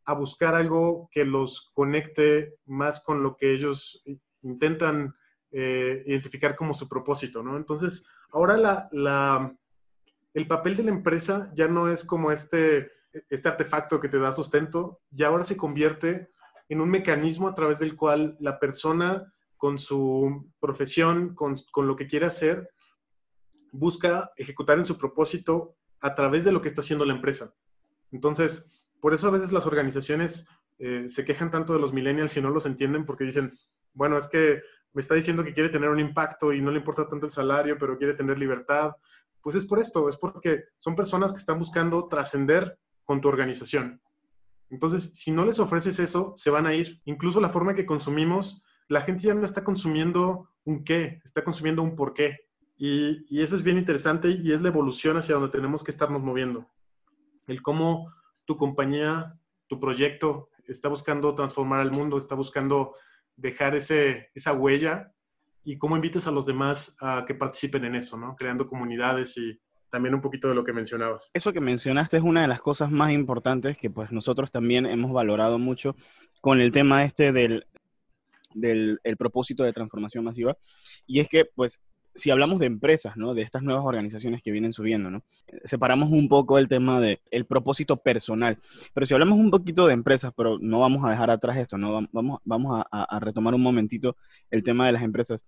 a 0.06 0.14
buscar 0.14 0.56
algo 0.56 1.10
que 1.12 1.26
los 1.26 1.72
conecte 1.74 2.56
más 2.64 3.04
con 3.04 3.22
lo 3.22 3.36
que 3.36 3.52
ellos 3.52 4.02
intentan 4.44 5.14
eh, 5.52 6.04
identificar 6.06 6.56
como 6.56 6.74
su 6.74 6.88
propósito, 6.88 7.44
¿no? 7.44 7.58
Entonces, 7.58 8.08
ahora 8.32 8.56
la, 8.56 8.88
la, 8.94 9.54
el 10.34 10.48
papel 10.48 10.78
de 10.78 10.84
la 10.84 10.92
empresa 10.92 11.52
ya 11.54 11.68
no 11.68 11.90
es 11.90 12.06
como 12.06 12.32
este, 12.32 12.94
este 13.30 13.50
artefacto 13.50 14.00
que 14.00 14.08
te 14.08 14.20
da 14.20 14.32
sustento, 14.32 15.02
ya 15.10 15.28
ahora 15.28 15.44
se 15.44 15.58
convierte 15.58 16.30
en 16.70 16.80
un 16.80 16.90
mecanismo 16.90 17.50
a 17.50 17.56
través 17.56 17.78
del 17.80 17.98
cual 17.98 18.38
la 18.40 18.58
persona 18.58 19.34
con 19.58 19.80
su 19.80 20.50
profesión, 20.62 21.36
con, 21.36 21.58
con 21.74 21.88
lo 21.88 21.98
que 21.98 22.08
quiere 22.08 22.26
hacer, 22.26 22.70
busca 23.78 24.32
ejecutar 24.38 24.78
en 24.78 24.86
su 24.86 24.98
propósito 24.98 25.76
a 26.02 26.16
través 26.16 26.46
de 26.46 26.52
lo 26.52 26.62
que 26.62 26.70
está 26.70 26.82
haciendo 26.82 27.06
la 27.06 27.14
empresa. 27.14 27.54
Entonces, 28.12 28.68
por 29.02 29.14
eso 29.14 29.28
a 29.28 29.32
veces 29.32 29.52
las 29.52 29.66
organizaciones 29.66 30.48
eh, 30.78 31.06
se 31.08 31.26
quejan 31.26 31.52
tanto 31.52 31.74
de 31.74 31.80
los 31.80 31.94
millennials 31.94 32.36
y 32.38 32.42
no 32.42 32.50
los 32.50 32.66
entienden 32.66 33.06
porque 33.06 33.24
dicen, 33.24 33.58
bueno, 33.94 34.18
es 34.18 34.28
que 34.28 34.62
me 34.94 35.02
está 35.02 35.16
diciendo 35.16 35.44
que 35.44 35.54
quiere 35.54 35.70
tener 35.70 35.90
un 35.90 36.00
impacto 36.00 36.54
y 36.54 36.62
no 36.62 36.72
le 36.72 36.80
importa 36.80 37.08
tanto 37.08 37.26
el 37.26 37.32
salario, 37.32 37.78
pero 37.78 37.98
quiere 37.98 38.14
tener 38.14 38.40
libertad. 38.40 38.92
Pues 39.42 39.56
es 39.56 39.66
por 39.66 39.80
esto, 39.80 40.10
es 40.10 40.18
porque 40.18 40.66
son 40.78 40.96
personas 40.96 41.32
que 41.32 41.40
están 41.40 41.60
buscando 41.60 42.08
trascender 42.08 42.80
con 43.04 43.22
tu 43.22 43.28
organización. 43.28 44.02
Entonces, 44.70 45.12
si 45.14 45.32
no 45.32 45.46
les 45.46 45.60
ofreces 45.60 46.00
eso, 46.00 46.34
se 46.36 46.50
van 46.50 46.66
a 46.66 46.74
ir. 46.74 47.02
Incluso 47.06 47.40
la 47.40 47.50
forma 47.50 47.76
que 47.76 47.86
consumimos, 47.86 48.64
la 48.88 49.02
gente 49.02 49.24
ya 49.24 49.34
no 49.34 49.46
está 49.46 49.64
consumiendo 49.64 50.50
un 50.64 50.84
qué, 50.84 51.22
está 51.24 51.44
consumiendo 51.44 51.84
un 51.84 51.96
por 51.96 52.14
qué. 52.14 52.40
Y, 52.78 53.42
eso 53.42 53.56
es 53.56 53.64
bien 53.64 53.78
interesante 53.78 54.30
y 54.30 54.52
es 54.52 54.62
la 54.62 54.70
evolución 54.70 55.18
hacia 55.18 55.36
donde 55.36 55.52
tenemos 55.52 55.84
que 55.84 55.92
estarnos 55.92 56.22
moviendo. 56.22 56.70
El 57.48 57.62
cómo 57.62 58.14
tu 58.46 58.58
compañía, 58.58 59.40
tu 59.68 59.80
proyecto 59.80 60.50
está 60.68 60.90
buscando 60.90 61.34
transformar 61.36 61.82
al 61.82 61.92
mundo, 61.92 62.18
está 62.18 62.36
buscando 62.36 62.96
dejar 63.36 63.76
ese, 63.76 64.30
esa 64.34 64.54
huella 64.54 65.14
y 65.64 65.78
cómo 65.78 65.96
invitas 65.96 66.28
a 66.28 66.32
los 66.32 66.46
demás 66.46 66.96
a 67.00 67.24
que 67.26 67.36
participen 67.36 67.86
en 67.86 67.96
eso, 67.96 68.18
¿no? 68.18 68.36
Creando 68.36 68.68
comunidades 68.68 69.38
y 69.38 69.60
también 69.90 70.14
un 70.14 70.22
poquito 70.22 70.50
de 70.50 70.56
lo 70.56 70.64
que 70.64 70.74
mencionabas. 70.74 71.32
Eso 71.34 71.54
que 71.54 71.62
mencionaste 71.62 72.18
es 72.18 72.24
una 72.24 72.42
de 72.42 72.48
las 72.48 72.62
cosas 72.62 72.92
más 72.92 73.12
importantes 73.12 73.78
que 73.78 73.90
pues 73.90 74.12
nosotros 74.12 74.52
también 74.52 74.86
hemos 74.86 75.14
valorado 75.14 75.58
mucho 75.58 75.96
con 76.42 76.60
el 76.60 76.72
tema 76.72 77.04
este 77.06 77.32
del, 77.32 77.66
del 78.54 79.00
el 79.04 79.18
propósito 79.18 79.64
de 79.64 79.74
transformación 79.74 80.24
masiva 80.24 80.58
y 81.08 81.20
es 81.20 81.30
que 81.30 81.46
pues 81.46 81.80
si 82.16 82.32
hablamos 82.32 82.60
de 82.60 82.66
empresas, 82.66 83.18
¿no? 83.18 83.34
De 83.34 83.42
estas 83.42 83.62
nuevas 83.62 83.84
organizaciones 83.84 84.42
que 84.42 84.52
vienen 84.52 84.72
subiendo, 84.72 85.12
¿no? 85.12 85.24
Separamos 85.66 86.10
un 86.10 86.30
poco 86.30 86.58
el 86.58 86.68
tema 86.70 87.00
del 87.02 87.20
el 87.30 87.46
propósito 87.46 87.98
personal. 87.98 88.58
Pero 88.94 89.06
si 89.06 89.14
hablamos 89.14 89.38
un 89.38 89.52
poquito 89.52 89.86
de 89.86 89.94
empresas, 89.94 90.34
pero 90.36 90.58
no 90.60 90.80
vamos 90.80 91.06
a 91.06 91.10
dejar 91.10 91.30
atrás 91.30 91.58
esto, 91.58 91.78
¿no? 91.78 92.08
Vamos, 92.12 92.40
vamos 92.46 92.86
a, 92.90 93.20
retomar 93.20 93.54
un 93.54 93.62
momentito 93.62 94.16
el 94.50 94.64
tema 94.64 94.86
de 94.86 94.94
las 94.94 95.04
empresas. 95.04 95.46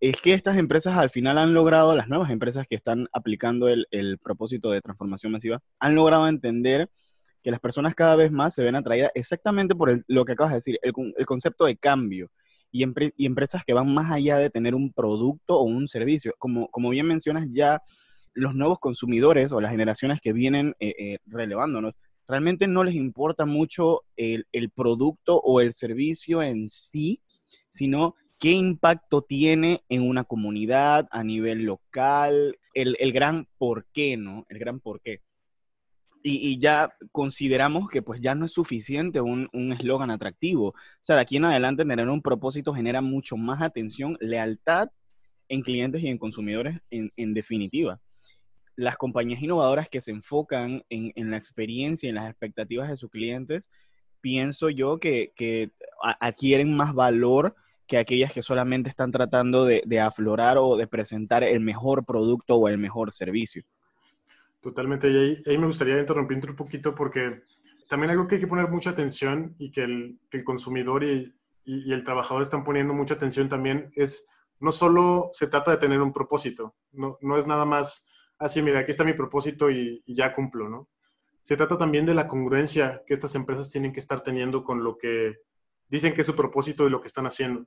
Es 0.00 0.20
que 0.20 0.34
estas 0.34 0.56
empresas 0.56 0.96
al 0.96 1.10
final 1.10 1.38
han 1.38 1.54
logrado, 1.54 1.94
las 1.94 2.08
nuevas 2.08 2.30
empresas 2.30 2.66
que 2.66 2.76
están 2.76 3.08
aplicando 3.12 3.68
el, 3.68 3.86
el 3.90 4.18
propósito 4.18 4.70
de 4.70 4.80
transformación 4.80 5.32
masiva, 5.32 5.62
han 5.80 5.94
logrado 5.94 6.28
entender 6.28 6.90
que 7.42 7.50
las 7.50 7.60
personas 7.60 7.94
cada 7.94 8.16
vez 8.16 8.32
más 8.32 8.54
se 8.54 8.64
ven 8.64 8.74
atraídas 8.74 9.12
exactamente 9.14 9.74
por 9.74 10.02
lo 10.08 10.24
que 10.24 10.32
acabas 10.32 10.52
de 10.52 10.56
decir, 10.56 10.78
el, 10.82 10.92
el 11.16 11.26
concepto 11.26 11.66
de 11.66 11.76
cambio 11.76 12.30
y, 12.70 12.82
empresas 13.26 13.64
que 13.64 13.72
van 13.72 13.92
más 13.92 14.10
allá 14.10 14.38
de 14.38 14.50
tener 14.50 14.74
un 14.74 14.92
producto 14.92 15.58
o 15.58 15.62
un 15.62 15.88
servicio. 15.88 16.34
Como, 16.38 16.68
como 16.68 16.90
bien 16.90 17.06
mencionas, 17.06 17.46
ya 17.50 17.82
los 18.34 18.54
nuevos 18.54 18.78
consumidores 18.78 19.52
o 19.52 19.60
las 19.60 19.70
generaciones 19.70 20.20
que 20.20 20.32
vienen 20.32 20.74
eh, 20.78 20.94
eh, 20.98 21.18
relevándonos, 21.26 21.94
realmente 22.28 22.66
no 22.66 22.84
les 22.84 22.94
importa 22.94 23.46
mucho 23.46 24.02
el, 24.16 24.46
el, 24.52 24.70
producto 24.70 25.40
o 25.40 25.60
el 25.60 25.72
servicio 25.72 26.42
en 26.42 26.68
sí, 26.68 27.20
sino 27.70 28.14
qué 28.38 28.52
impacto 28.52 29.22
tiene 29.22 29.82
en 29.88 30.02
una 30.02 30.24
comunidad 30.24 31.08
a 31.10 31.24
nivel 31.24 31.64
local, 31.64 32.58
el, 32.74 32.96
el 33.00 33.12
gran 33.12 33.46
por 33.58 33.86
qué, 33.92 34.16
¿no? 34.16 34.44
El 34.48 34.58
gran 34.58 34.80
por 34.80 35.00
qué 35.00 35.20
y, 36.28 36.58
ya 36.58 36.90
consideramos 37.12 37.88
que 37.88 38.02
pues 38.02 38.20
ya 38.20 38.34
no 38.34 38.46
es 38.46 38.52
suficiente 38.52 39.20
un 39.20 39.72
eslogan 39.78 40.10
atractivo. 40.10 40.68
O 40.68 40.74
sea, 41.00 41.16
de 41.16 41.22
aquí 41.22 41.36
en 41.36 41.44
adelante 41.44 41.84
tener 41.84 42.08
un 42.08 42.22
propósito 42.22 42.74
genera 42.74 43.00
mucho 43.00 43.36
más 43.36 43.62
atención, 43.62 44.16
lealtad 44.20 44.90
en 45.48 45.62
clientes 45.62 46.02
y 46.02 46.08
en 46.08 46.18
consumidores 46.18 46.80
en, 46.90 47.34
definitiva. 47.34 48.00
Las 48.74 48.96
compañías 48.96 49.40
innovadoras 49.40 49.88
que 49.88 50.00
se 50.00 50.10
enfocan 50.10 50.82
en, 50.90 51.30
la 51.30 51.36
experiencia 51.36 52.06
y 52.06 52.10
en 52.10 52.16
las 52.16 52.28
expectativas 52.28 52.88
de 52.88 52.96
sus 52.96 53.10
clientes, 53.10 53.70
pienso 54.20 54.68
yo 54.68 54.98
que, 54.98 55.32
adquieren 56.02 56.76
más 56.76 56.92
valor 56.92 57.54
que 57.86 57.98
aquellas 57.98 58.32
que 58.32 58.42
solamente 58.42 58.90
están 58.90 59.12
tratando 59.12 59.64
de 59.64 60.00
aflorar 60.00 60.58
o 60.58 60.76
de 60.76 60.88
presentar 60.88 61.44
el 61.44 61.60
mejor 61.60 62.04
producto 62.04 62.56
o 62.56 62.68
el 62.68 62.78
mejor 62.78 63.12
servicio. 63.12 63.62
Totalmente. 64.66 65.08
Y 65.08 65.48
ahí, 65.48 65.58
me 65.58 65.68
gustaría 65.68 66.00
interrumpirte 66.00 66.50
un 66.50 66.56
poquito 66.56 66.92
porque 66.92 67.44
también 67.88 68.10
algo 68.10 68.26
que 68.26 68.34
hay 68.34 68.40
que 68.40 68.48
poner 68.48 68.68
mucha 68.68 68.90
atención 68.90 69.54
y 69.60 69.70
que 69.70 69.84
el, 69.84 70.18
consumidor 70.44 71.04
y, 71.04 71.32
el 71.64 72.02
trabajador 72.02 72.42
están 72.42 72.64
poniendo 72.64 72.92
mucha 72.92 73.14
atención 73.14 73.48
también 73.48 73.92
es, 73.94 74.26
no 74.58 74.72
solo 74.72 75.30
se 75.32 75.46
trata 75.46 75.70
de 75.70 75.76
tener 75.76 76.02
un 76.02 76.12
propósito, 76.12 76.74
no, 76.90 77.16
no 77.20 77.38
es 77.38 77.46
nada 77.46 77.64
más, 77.64 78.08
así, 78.40 78.58
ah, 78.58 78.62
mira, 78.64 78.80
aquí 78.80 78.90
está 78.90 79.04
mi 79.04 79.12
propósito 79.12 79.70
y, 79.70 80.02
ya 80.04 80.34
cumplo, 80.34 80.68
¿no? 80.68 80.88
Se 81.44 81.56
trata 81.56 81.78
también 81.78 82.04
de 82.04 82.14
la 82.14 82.26
congruencia 82.26 83.04
que 83.06 83.14
estas 83.14 83.36
empresas 83.36 83.70
tienen 83.70 83.92
que 83.92 84.00
estar 84.00 84.22
teniendo 84.22 84.64
con 84.64 84.82
lo 84.82 84.98
que 84.98 85.36
dicen 85.86 86.12
que 86.12 86.22
es 86.22 86.26
su 86.26 86.34
propósito 86.34 86.88
y 86.88 86.90
lo 86.90 87.00
que 87.00 87.06
están 87.06 87.28
haciendo. 87.28 87.66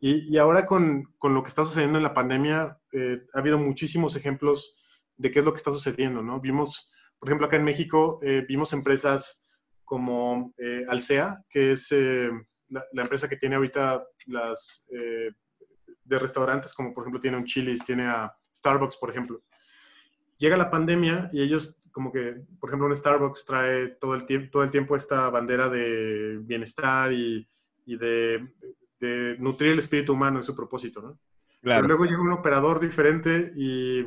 Y, 0.00 0.36
ahora 0.38 0.66
con, 0.66 1.04
con, 1.18 1.34
lo 1.34 1.44
que 1.44 1.50
está 1.50 1.64
sucediendo 1.64 1.98
en 1.98 2.02
la 2.02 2.14
pandemia, 2.14 2.80
eh, 2.90 3.22
ha 3.32 3.38
habido 3.38 3.58
muchísimos 3.58 4.16
ejemplos 4.16 4.82
de 5.16 5.30
qué 5.30 5.38
es 5.38 5.44
lo 5.44 5.52
que 5.52 5.58
está 5.58 5.70
sucediendo, 5.70 6.22
¿no? 6.22 6.40
Vimos, 6.40 6.92
por 7.18 7.28
ejemplo, 7.28 7.46
acá 7.46 7.56
en 7.56 7.64
México, 7.64 8.20
eh, 8.22 8.44
vimos 8.46 8.72
empresas 8.72 9.46
como 9.84 10.52
eh, 10.58 10.84
Alsea, 10.88 11.42
que 11.48 11.72
es 11.72 11.90
eh, 11.92 12.30
la, 12.68 12.84
empresa 12.94 13.28
que 13.28 13.36
tiene 13.36 13.56
ahorita 13.56 14.04
las 14.26 14.88
de 16.06 16.18
restaurantes, 16.18 16.72
como 16.72 16.94
por 16.94 17.02
ejemplo 17.02 17.20
tiene 17.20 17.36
un 17.36 17.44
Chili's, 17.44 17.84
tiene 17.84 18.06
a 18.06 18.32
Starbucks, 18.54 18.96
por 18.96 19.10
ejemplo. 19.10 19.42
Llega 20.38 20.56
la 20.56 20.70
pandemia 20.70 21.28
y 21.32 21.42
ellos, 21.42 21.80
como 21.92 22.12
que, 22.12 22.36
por 22.60 22.70
ejemplo, 22.70 22.86
un 22.86 22.96
Starbucks 22.96 23.44
trae 23.44 23.88
todo 24.00 24.14
el, 24.14 24.26
tiempo, 24.26 24.50
todo 24.50 24.62
el 24.62 24.70
tiempo 24.70 24.96
esta 24.96 25.30
bandera 25.30 25.68
de 25.68 26.38
bienestar 26.42 27.12
y, 27.12 27.48
y 27.86 27.96
de, 27.96 28.46
de, 29.00 29.36
nutrir 29.38 29.72
el 29.72 29.78
espíritu 29.78 30.12
humano 30.12 30.38
en 30.38 30.44
su 30.44 30.54
propósito, 30.54 31.00
¿no? 31.00 31.18
Claro. 31.62 31.82
Pero 31.82 31.88
luego 31.88 32.04
llega 32.04 32.20
un 32.20 32.32
operador 32.32 32.78
diferente 32.78 33.52
y 33.56 34.04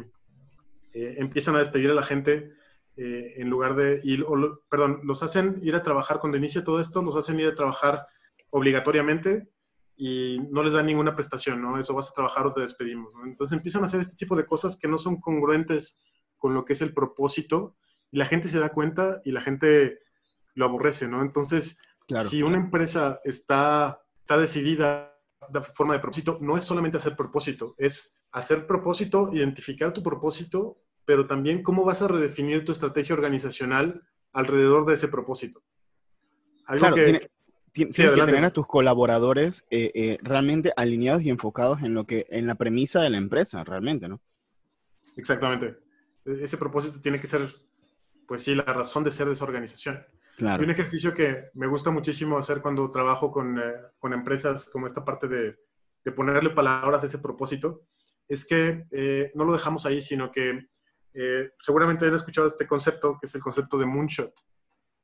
eh, 0.93 1.15
empiezan 1.17 1.55
a 1.55 1.60
despedir 1.60 1.91
a 1.91 1.96
la 1.96 2.03
gente 2.03 2.53
eh, 2.96 3.36
en 3.38 3.50
lugar 3.50 3.75
de, 3.75 4.01
ir, 4.03 4.25
perdón, 4.69 5.01
los 5.03 5.24
hacen 5.24 5.60
ir 5.63 5.75
a 5.75 5.84
trabajar 5.84 6.19
cuando 6.19 6.38
inicia 6.38 6.63
todo 6.63 6.79
esto, 6.79 7.01
los 7.01 7.15
hacen 7.15 7.39
ir 7.39 7.48
a 7.48 7.55
trabajar 7.55 8.05
obligatoriamente 8.50 9.50
y 9.96 10.39
no 10.51 10.63
les 10.63 10.74
dan 10.74 10.86
ninguna 10.86 11.15
prestación, 11.15 11.62
¿no? 11.62 11.79
Eso 11.79 11.93
vas 11.93 12.10
a 12.10 12.13
trabajar 12.13 12.48
o 12.48 12.53
te 12.53 12.62
despedimos, 12.62 13.13
¿no? 13.15 13.25
Entonces 13.25 13.55
empiezan 13.55 13.84
a 13.84 13.86
hacer 13.86 14.00
este 14.00 14.15
tipo 14.15 14.36
de 14.36 14.46
cosas 14.46 14.77
que 14.77 14.88
no 14.88 14.98
son 14.98 15.19
congruentes 15.19 16.00
con 16.38 16.53
lo 16.53 16.65
que 16.65 16.74
es 16.74 16.81
el 16.81 16.93
propósito 16.93 17.75
y 18.12 18.17
la 18.17 18.25
gente 18.25 18.50
se 18.50 18.60
da 18.60 18.69
cuenta 18.69 19.22
y 19.24 19.31
la 19.31 19.41
gente 19.41 20.00
lo 20.55 20.65
aborrece, 20.65 21.08
¿no? 21.08 21.22
Entonces, 21.22 21.79
si 22.29 22.43
una 22.43 22.58
empresa 22.58 23.19
está, 23.24 24.01
está 24.19 24.38
decidida 24.38 25.15
de 25.50 25.62
forma 25.62 25.93
de 25.93 26.00
propósito, 26.00 26.38
no 26.41 26.58
es 26.58 26.63
solamente 26.63 26.98
hacer 26.98 27.15
propósito, 27.15 27.75
es 27.77 28.19
hacer 28.32 28.68
propósito, 28.68 29.30
identificar 29.32 29.94
tu 29.94 30.04
propósito, 30.04 30.78
pero 31.06 31.28
también 31.28 31.64
cómo 31.64 31.84
vas 31.84 32.02
a 32.02 32.08
redefinir 32.08 32.66
tu 32.66 32.72
estrategia 32.72 33.16
organizacional 33.16 34.02
alrededor 34.34 34.86
de 34.86 34.94
ese 34.94 35.08
propósito. 35.08 35.64
Algo 36.66 36.94
que, 36.94 37.30
tiene, 37.72 37.90
que 37.90 38.26
tener 38.26 38.46
a 38.46 38.54
tus 38.54 38.68
colaboradores 38.68 39.66
eh, 39.72 39.92
eh, 39.96 40.18
realmente 40.22 40.72
alineados 40.76 41.24
y 41.24 41.30
enfocados 41.30 41.82
en 41.82 41.96
lo 41.96 42.06
que, 42.06 42.28
en 42.30 42.46
la 42.46 42.56
premisa 42.56 43.02
de 43.02 43.10
la 43.10 43.18
empresa, 43.18 43.64
realmente, 43.64 44.08
¿no? 44.08 44.22
Exactamente. 45.16 45.80
E-, 46.26 46.44
ese 46.44 46.58
propósito 46.58 47.02
tiene 47.02 47.20
que 47.20 47.28
ser, 47.28 47.54
pues 48.28 48.44
sí, 48.44 48.54
la 48.54 48.64
razón 48.64 49.04
de 49.04 49.12
ser 49.12 49.28
de 49.28 49.34
esa 49.34 49.46
organización. 49.46 50.06
Y 50.38 50.46
un 50.46 50.70
ejercicio 50.70 51.14
que 51.14 51.50
me 51.54 51.68
gusta 51.68 51.92
muchísimo 51.92 52.38
hacer 52.38 52.62
cuando 52.62 52.90
trabajo 52.92 53.30
con, 53.30 53.60
eh, 53.60 53.74
con 53.98 54.14
empresas 54.14 54.70
como 54.72 54.88
esta 54.88 55.04
parte 55.04 55.28
de, 55.28 55.58
de, 56.06 56.12
ponerle 56.14 56.52
palabras 56.52 57.04
a 57.04 57.08
ese 57.08 57.18
propósito, 57.18 57.82
es 58.30 58.46
que 58.46 58.86
eh, 58.92 59.30
no 59.36 59.44
lo 59.44 59.52
dejamos 59.52 59.86
ahí, 59.86 60.00
sino 60.00 60.32
que 60.32 60.68
eh, 61.14 61.52
seguramente 61.60 62.08
han 62.08 62.16
escuchado 62.16 62.48
este 62.48 62.66
concepto, 62.66 63.18
que 63.20 63.26
es 63.26 63.36
el 63.36 63.42
concepto 63.42 63.78
de 63.78 63.86
moonshot. 63.86 64.34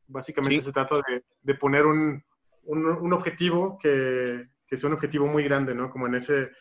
Básicamente 0.08 0.62
se 0.62 0.72
trata 0.72 0.96
de, 1.08 1.25
de 1.41 1.55
poner 1.55 1.86
un, 1.86 2.24
un, 2.63 2.86
un, 2.86 3.13
objetivo 3.13 3.77
que, 3.82 4.48
que 4.67 4.77
sea 4.77 4.88
un 4.88 4.94
objetivo 4.94 5.25
muy 5.25 5.44
grande, 5.44 5.75
¿no? 5.75 5.89
Como 5.89 6.08
en 6.08 6.15
ese, 6.15 6.51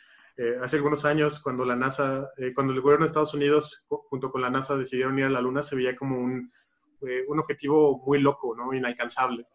hace 0.63 0.77
algunos 0.77 1.05
años, 1.05 1.39
cuando 1.39 1.65
la 1.65 1.77
NASA, 1.77 2.31
cuando 2.55 2.73
el 2.73 2.81
gobierno 2.81 3.05
de 3.05 3.09
Estados 3.09 3.35
Unidos 3.35 3.85
junto 3.87 4.33
con 4.33 4.41
la 4.41 4.51
NASA 4.51 4.77
decidieron 4.77 5.19
ir 5.19 5.27
a 5.27 5.31
la 5.31 5.43
Luna, 5.43 5.61
se 5.61 5.77
veía 5.77 5.95
como 5.95 6.19
un, 6.19 6.51
eh, 7.07 7.25
un 7.29 7.39
objetivo 7.39 8.03
muy 8.05 8.21
loco, 8.21 8.55
¿no? 8.57 8.73
Inalcanzable. 8.73 9.47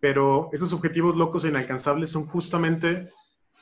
Pero 0.00 0.48
esos 0.52 0.72
objetivos 0.72 1.16
locos 1.16 1.44
e 1.44 1.48
inalcanzables 1.48 2.10
son 2.10 2.26
justamente 2.26 3.10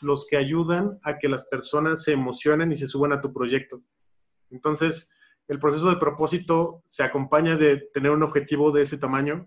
los 0.01 0.27
que 0.27 0.37
ayudan 0.37 0.99
a 1.03 1.19
que 1.19 1.29
las 1.29 1.47
personas 1.47 2.05
se 2.05 2.13
emocionen 2.13 2.73
y 2.73 2.77
se 2.77 2.89
suban 2.89 3.13
a 3.13 3.21
tu 3.21 3.33
proyecto. 3.33 3.83
Entonces, 4.51 5.13
el 5.49 5.59
proceso 5.59 5.89
de 5.89 5.97
propósito 5.97 6.83
se 6.87 7.03
acompaña 7.03 7.57
de 7.57 7.89
tener 7.93 8.11
un 8.11 8.23
objetivo 8.23 8.71
de 8.71 8.83
ese 8.83 8.99
tamaño 8.99 9.47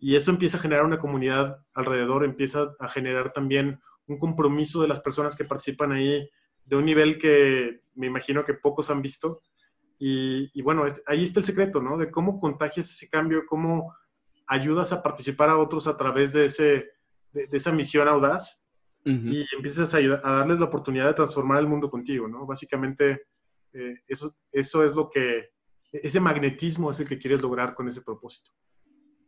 y 0.00 0.16
eso 0.16 0.30
empieza 0.30 0.58
a 0.58 0.60
generar 0.60 0.84
una 0.84 0.98
comunidad 0.98 1.58
alrededor, 1.74 2.24
empieza 2.24 2.74
a 2.78 2.88
generar 2.88 3.32
también 3.32 3.80
un 4.06 4.18
compromiso 4.18 4.82
de 4.82 4.88
las 4.88 5.00
personas 5.00 5.36
que 5.36 5.44
participan 5.44 5.92
ahí 5.92 6.28
de 6.64 6.76
un 6.76 6.84
nivel 6.84 7.18
que 7.18 7.80
me 7.94 8.06
imagino 8.06 8.44
que 8.44 8.54
pocos 8.54 8.90
han 8.90 9.02
visto 9.02 9.40
y, 9.98 10.60
bueno, 10.60 10.84
ahí 11.06 11.24
está 11.24 11.40
el 11.40 11.46
secreto, 11.46 11.80
¿no? 11.80 11.96
De 11.96 12.10
cómo 12.10 12.38
contagias 12.38 12.90
ese 12.90 13.08
cambio, 13.08 13.46
cómo 13.46 13.94
ayudas 14.46 14.92
a 14.92 15.02
participar 15.02 15.48
a 15.48 15.56
otros 15.56 15.86
a 15.86 15.96
través 15.96 16.32
de, 16.32 16.46
ese, 16.46 16.90
de, 17.32 17.48
esa 17.50 17.72
misión 17.72 18.06
audaz 18.06 18.62
y 19.06 19.46
empiezas 19.54 19.94
a, 19.94 19.98
a, 19.98 20.32
darles 20.38 20.58
la 20.58 20.64
oportunidad 20.64 21.06
de 21.06 21.14
transformar 21.14 21.60
el 21.60 21.68
mundo 21.68 21.88
contigo, 21.88 22.26
¿no? 22.26 22.44
Básicamente, 22.44 23.22
eh, 23.72 23.94
eso, 24.08 24.34
eso 24.50 24.84
es 24.84 24.94
lo 24.94 25.08
que, 25.08 25.50
ese 25.92 26.18
magnetismo 26.18 26.90
es 26.90 26.98
el 26.98 27.08
que 27.08 27.18
quieres 27.18 27.40
lograr 27.40 27.74
con 27.74 27.86
ese 27.86 28.02
propósito. 28.02 28.50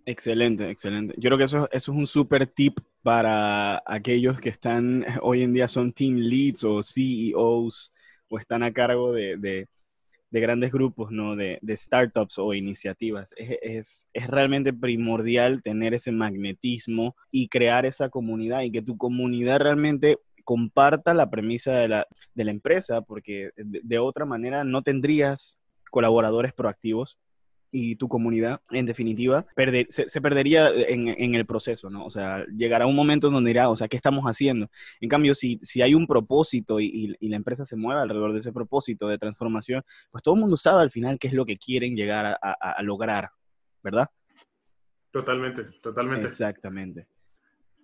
Excelente, 0.04 0.68
excelente. 0.68 1.14
Yo 1.16 1.28
creo 1.28 1.38
que 1.38 1.44
eso, 1.44 1.68
eso 1.70 1.92
es 1.92 1.96
un 1.96 2.06
súper 2.06 2.46
tip 2.46 2.78
para 3.02 3.82
aquellos 3.86 4.40
que 4.40 4.48
están, 4.48 5.04
hoy 5.22 5.42
en 5.42 5.52
día 5.52 5.68
son 5.68 5.92
team 5.92 6.16
leads 6.16 6.64
o 6.64 6.82
CEOs 6.82 7.92
o 8.28 8.38
están 8.38 8.62
a 8.62 8.72
cargo 8.72 9.12
de, 9.12 9.36
de 9.36 9.68
de 10.30 10.40
grandes 10.40 10.72
grupos, 10.72 11.10
¿no? 11.10 11.36
De, 11.36 11.58
de 11.62 11.76
startups 11.76 12.38
o 12.38 12.54
iniciativas. 12.54 13.34
Es, 13.36 13.58
es, 13.62 14.06
es, 14.12 14.26
realmente 14.26 14.72
primordial 14.72 15.62
tener 15.62 15.94
ese 15.94 16.12
magnetismo 16.12 17.16
y 17.30 17.48
crear 17.48 17.86
esa 17.86 18.08
comunidad 18.08 18.62
y 18.62 18.70
que 18.70 18.82
tu 18.82 18.96
comunidad 18.96 19.60
realmente 19.60 20.18
comparta 20.44 21.14
la 21.14 21.30
premisa 21.30 21.72
de 21.72 21.88
la, 21.88 22.06
de 22.34 22.44
la 22.44 22.50
empresa, 22.50 23.02
porque 23.02 23.50
de 23.56 23.98
otra 23.98 24.24
manera 24.24 24.64
no 24.64 24.82
tendrías 24.82 25.58
colaboradores 25.90 26.52
proactivos 26.52 27.18
y 27.70 27.96
tu 27.96 28.08
comunidad, 28.08 28.60
en 28.70 28.86
definitiva, 28.86 29.46
se, 29.88 30.20
perdería 30.20 30.70
en, 30.70 31.34
el 31.34 31.46
proceso, 31.46 31.90
¿no? 31.90 32.06
O 32.06 32.10
sea, 32.10 32.44
llegará 32.46 32.86
un 32.86 32.96
momento 32.96 33.30
donde 33.30 33.48
dirá, 33.48 33.68
o 33.68 33.76
sea, 33.76 33.88
¿qué 33.88 33.96
estamos 33.96 34.24
haciendo? 34.24 34.70
En 35.00 35.08
cambio, 35.08 35.34
si, 35.34 35.58
si 35.62 35.82
hay 35.82 35.94
un 35.94 36.06
propósito 36.06 36.80
y, 36.80 37.16
la 37.20 37.36
empresa 37.36 37.64
se 37.64 37.76
mueve 37.76 38.00
alrededor 38.00 38.32
de 38.32 38.40
ese 38.40 38.52
propósito 38.52 39.08
de 39.08 39.18
transformación, 39.18 39.82
pues 40.10 40.22
todo 40.22 40.34
el 40.34 40.40
mundo 40.40 40.56
sabe 40.56 40.82
al 40.82 40.90
final 40.90 41.18
qué 41.18 41.28
es 41.28 41.34
lo 41.34 41.44
que 41.44 41.56
quieren 41.56 41.94
llegar 41.94 42.38
a 42.40 42.82
lograr, 42.82 43.30
¿verdad? 43.82 44.08
Totalmente, 45.10 45.64
totalmente. 45.82 46.26
Exactamente. 46.26 47.06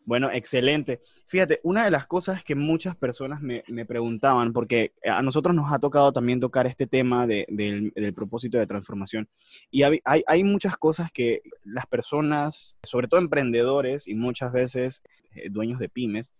Bueno, 0.06 0.30
excelente. 0.30 1.00
Fíjate, 1.26 1.60
una 1.62 1.84
de 1.84 1.90
las 1.90 2.06
cosas 2.06 2.44
que 2.44 2.54
muchas 2.54 2.94
personas 2.94 3.40
me, 3.40 3.62
preguntaban, 3.86 4.52
porque 4.52 4.92
a 5.02 5.22
nosotros 5.22 5.54
nos 5.54 5.72
ha 5.72 5.78
tocado 5.78 6.12
también 6.12 6.40
tocar 6.40 6.66
este 6.66 6.86
tema 6.86 7.26
del, 7.26 7.92
propósito 8.14 8.58
de 8.58 8.66
transformación, 8.66 9.28
y 9.70 9.82
hay, 9.82 10.44
muchas 10.44 10.76
cosas 10.76 11.10
que 11.10 11.40
las 11.64 11.86
personas, 11.86 12.76
sobre 12.82 13.08
todo 13.08 13.18
emprendedores 13.18 14.06
y 14.06 14.14
muchas 14.14 14.52
veces 14.52 15.02
eh, 15.34 15.48
dueños 15.50 15.78
de 15.78 15.88
pymes, 15.88 16.34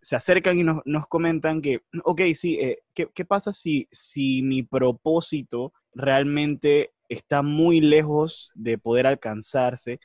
se 0.00 0.14
acercan 0.14 0.58
y 0.58 0.62
nos, 0.62 1.06
comentan 1.08 1.60
que, 1.60 1.82
ok, 2.04 2.22
sí, 2.34 2.58
eh, 2.60 2.78
¿qué, 2.94 3.08
¿qué, 3.12 3.24
pasa 3.24 3.52
si, 3.52 3.88
si 3.90 4.40
mi 4.42 4.62
propósito 4.62 5.72
realmente 5.94 6.92
está 7.08 7.42
muy 7.42 7.80
lejos 7.80 8.52
de 8.54 8.78
poder 8.78 9.08
alcanzarse? 9.08 9.98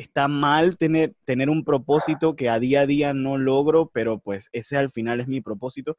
Está 0.00 0.28
mal 0.28 0.76
tener, 0.76 1.14
tener 1.24 1.50
un 1.50 1.64
propósito 1.64 2.36
que 2.36 2.48
a 2.48 2.58
día 2.58 2.82
a 2.82 2.86
día 2.86 3.12
no 3.12 3.38
logro, 3.38 3.90
pero 3.92 4.18
pues 4.18 4.48
ese 4.52 4.76
al 4.76 4.90
final 4.90 5.20
es 5.20 5.28
mi 5.28 5.40
propósito. 5.40 5.96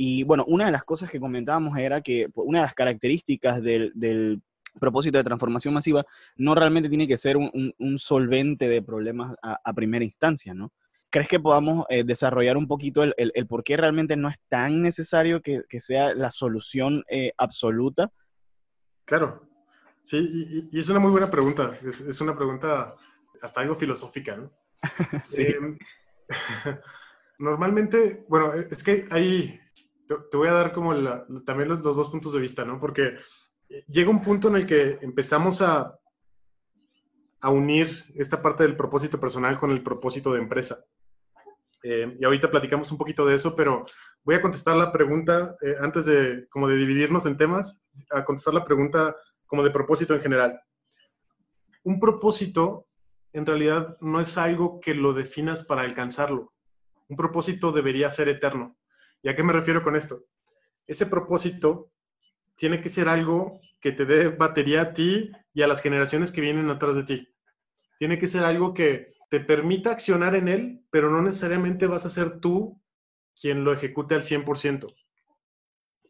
Y 0.00 0.22
bueno, 0.22 0.44
una 0.46 0.66
de 0.66 0.70
las 0.70 0.84
cosas 0.84 1.10
que 1.10 1.18
comentábamos 1.18 1.76
era 1.76 2.00
que 2.00 2.28
pues, 2.32 2.46
una 2.46 2.60
de 2.60 2.66
las 2.66 2.74
características 2.74 3.60
del, 3.60 4.40
propósito 4.78 5.18
de 5.18 5.24
transformación 5.24 5.74
masiva 5.74 6.04
no 6.36 6.54
realmente 6.54 6.88
tiene 6.88 7.08
que 7.08 7.16
ser 7.16 7.36
un, 7.36 7.98
solvente 7.98 8.68
de 8.68 8.80
problemas 8.80 9.34
a, 9.42 9.72
primera 9.74 10.04
instancia, 10.04 10.54
¿no? 10.54 10.72
¿Crees 11.10 11.26
que 11.26 11.40
podamos 11.40 11.84
eh, 11.88 12.04
desarrollar 12.04 12.56
un 12.56 12.68
poquito 12.68 13.02
el, 13.02 13.46
por 13.48 13.64
qué 13.64 13.76
realmente 13.76 14.16
no 14.16 14.28
es 14.28 14.36
tan 14.48 14.82
necesario 14.82 15.42
que, 15.42 15.64
sea 15.80 16.14
la 16.14 16.30
solución 16.30 17.02
eh, 17.08 17.32
absoluta? 17.36 18.12
Claro, 19.04 19.48
sí, 20.02 20.68
y, 20.70 20.78
es 20.78 20.88
una 20.88 21.00
muy 21.00 21.10
buena 21.10 21.28
pregunta. 21.28 21.76
Es, 21.82 22.02
es 22.02 22.20
una 22.20 22.36
pregunta 22.36 22.94
hasta 23.42 23.60
algo 23.60 23.76
filosófica, 23.76 24.36
¿no? 24.36 24.52
sí. 25.24 25.42
Em, 25.42 25.78
normalmente, 27.38 28.24
bueno, 28.28 28.52
es 28.54 28.82
que 28.82 29.06
ahí 29.10 29.60
te 30.30 30.36
voy 30.36 30.48
a 30.48 30.54
dar 30.54 30.72
como 30.72 30.94
también 31.44 31.68
los, 31.68 31.82
dos 31.82 32.08
puntos 32.08 32.32
de 32.32 32.40
vista, 32.40 32.64
¿no? 32.64 32.80
Porque 32.80 33.18
llega 33.86 34.10
un 34.10 34.22
punto 34.22 34.48
en 34.48 34.56
el 34.56 34.66
que 34.66 34.98
empezamos 35.02 35.60
a, 35.60 35.98
a 37.40 37.50
unir 37.50 37.88
esta 38.16 38.40
parte 38.40 38.62
del 38.62 38.76
propósito 38.76 39.20
personal 39.20 39.58
con 39.58 39.70
el 39.70 39.82
propósito 39.82 40.32
de 40.32 40.40
empresa. 40.40 40.84
Em, 41.82 42.16
y 42.18 42.24
ahorita 42.24 42.50
platicamos 42.50 42.90
un 42.90 42.98
poquito 42.98 43.24
de 43.24 43.36
eso, 43.36 43.54
pero 43.54 43.84
voy 44.24 44.34
a 44.34 44.42
contestar 44.42 44.76
la 44.76 44.90
pregunta 44.90 45.56
eh, 45.60 45.76
antes 45.80 46.06
de 46.06 46.48
como 46.50 46.68
de 46.68 46.76
dividirnos 46.76 47.26
en 47.26 47.36
temas, 47.36 47.84
a 48.10 48.24
contestar 48.24 48.54
la 48.54 48.64
pregunta 48.64 49.14
como 49.46 49.62
de 49.62 49.70
propósito 49.70 50.14
en 50.14 50.20
general. 50.20 50.60
Un 51.84 52.00
propósito 52.00 52.87
en 53.32 53.46
realidad 53.46 53.96
no 54.00 54.20
es 54.20 54.38
algo 54.38 54.80
que 54.80 54.94
lo 54.94 55.12
definas 55.12 55.64
para 55.64 55.82
alcanzarlo. 55.82 56.52
Un 57.08 57.16
propósito 57.16 57.72
debería 57.72 58.10
ser 58.10 58.28
eterno. 58.28 58.76
¿Y 59.22 59.28
a 59.28 59.36
qué 59.36 59.42
me 59.42 59.52
refiero 59.52 59.82
con 59.82 59.96
esto? 59.96 60.24
Ese 60.86 61.06
propósito 61.06 61.90
tiene 62.56 62.80
que 62.80 62.88
ser 62.88 63.08
algo 63.08 63.60
que 63.80 63.92
te 63.92 64.04
dé 64.04 64.28
batería 64.28 64.82
a 64.82 64.94
ti 64.94 65.30
y 65.52 65.62
a 65.62 65.66
las 65.66 65.80
generaciones 65.80 66.32
que 66.32 66.40
vienen 66.40 66.70
atrás 66.70 66.96
de 66.96 67.04
ti. 67.04 67.28
Tiene 67.98 68.18
que 68.18 68.26
ser 68.26 68.44
algo 68.44 68.74
que 68.74 69.14
te 69.30 69.40
permita 69.40 69.90
accionar 69.90 70.34
en 70.34 70.48
él, 70.48 70.84
pero 70.90 71.10
no 71.10 71.22
necesariamente 71.22 71.86
vas 71.86 72.06
a 72.06 72.10
ser 72.10 72.40
tú 72.40 72.80
quien 73.40 73.64
lo 73.64 73.72
ejecute 73.72 74.14
al 74.14 74.22
100%. 74.22 74.94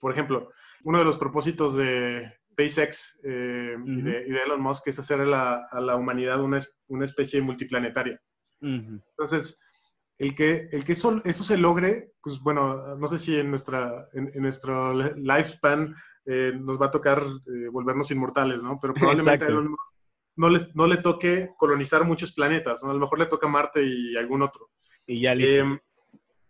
Por 0.00 0.12
ejemplo, 0.12 0.52
uno 0.84 0.98
de 0.98 1.04
los 1.04 1.18
propósitos 1.18 1.74
de, 1.74 2.37
SpaceX 2.58 3.18
eh, 3.22 3.76
y, 3.84 4.02
de, 4.02 4.26
Elon 4.26 4.60
Musk 4.60 4.88
es 4.88 4.98
hacer 4.98 5.20
a 5.20 5.80
la, 5.80 5.96
humanidad 5.96 6.40
una, 6.42 6.60
una, 6.88 7.04
especie 7.04 7.40
multiplanetaria. 7.40 8.20
Entonces, 8.60 9.60
el 10.18 10.34
que, 10.34 10.68
el 10.72 10.84
que 10.84 10.92
eso, 10.92 11.22
eso, 11.24 11.44
se 11.44 11.56
logre, 11.56 12.12
pues 12.20 12.40
bueno, 12.40 12.96
no 12.96 13.06
sé 13.06 13.18
si 13.18 13.36
en, 13.36 13.50
nuestra, 13.50 14.08
en, 14.12 14.32
nuestro 14.42 14.92
lifespan 15.16 15.94
eh, 16.26 16.52
nos 16.58 16.80
va 16.80 16.86
a 16.86 16.90
tocar 16.90 17.22
eh, 17.22 17.68
volvernos 17.70 18.10
inmortales, 18.10 18.62
¿no? 18.62 18.78
Pero 18.80 18.94
probablemente 18.94 19.44
a 19.44 19.48
Elon 19.48 19.70
Musk 19.70 19.94
no, 20.36 20.50
les, 20.50 20.74
no 20.74 20.86
le 20.86 20.96
toque 20.98 21.50
colonizar 21.56 22.04
muchos 22.04 22.32
planetas, 22.32 22.82
¿no? 22.82 22.90
A 22.90 22.94
lo 22.94 23.00
mejor 23.00 23.18
le 23.18 23.26
toca 23.26 23.46
Marte 23.46 23.84
y 23.84 24.16
algún 24.16 24.42
otro. 24.42 24.70
Y 25.06 25.20
ya 25.20 25.34
listo. 25.34 25.62
Em, 25.62 25.78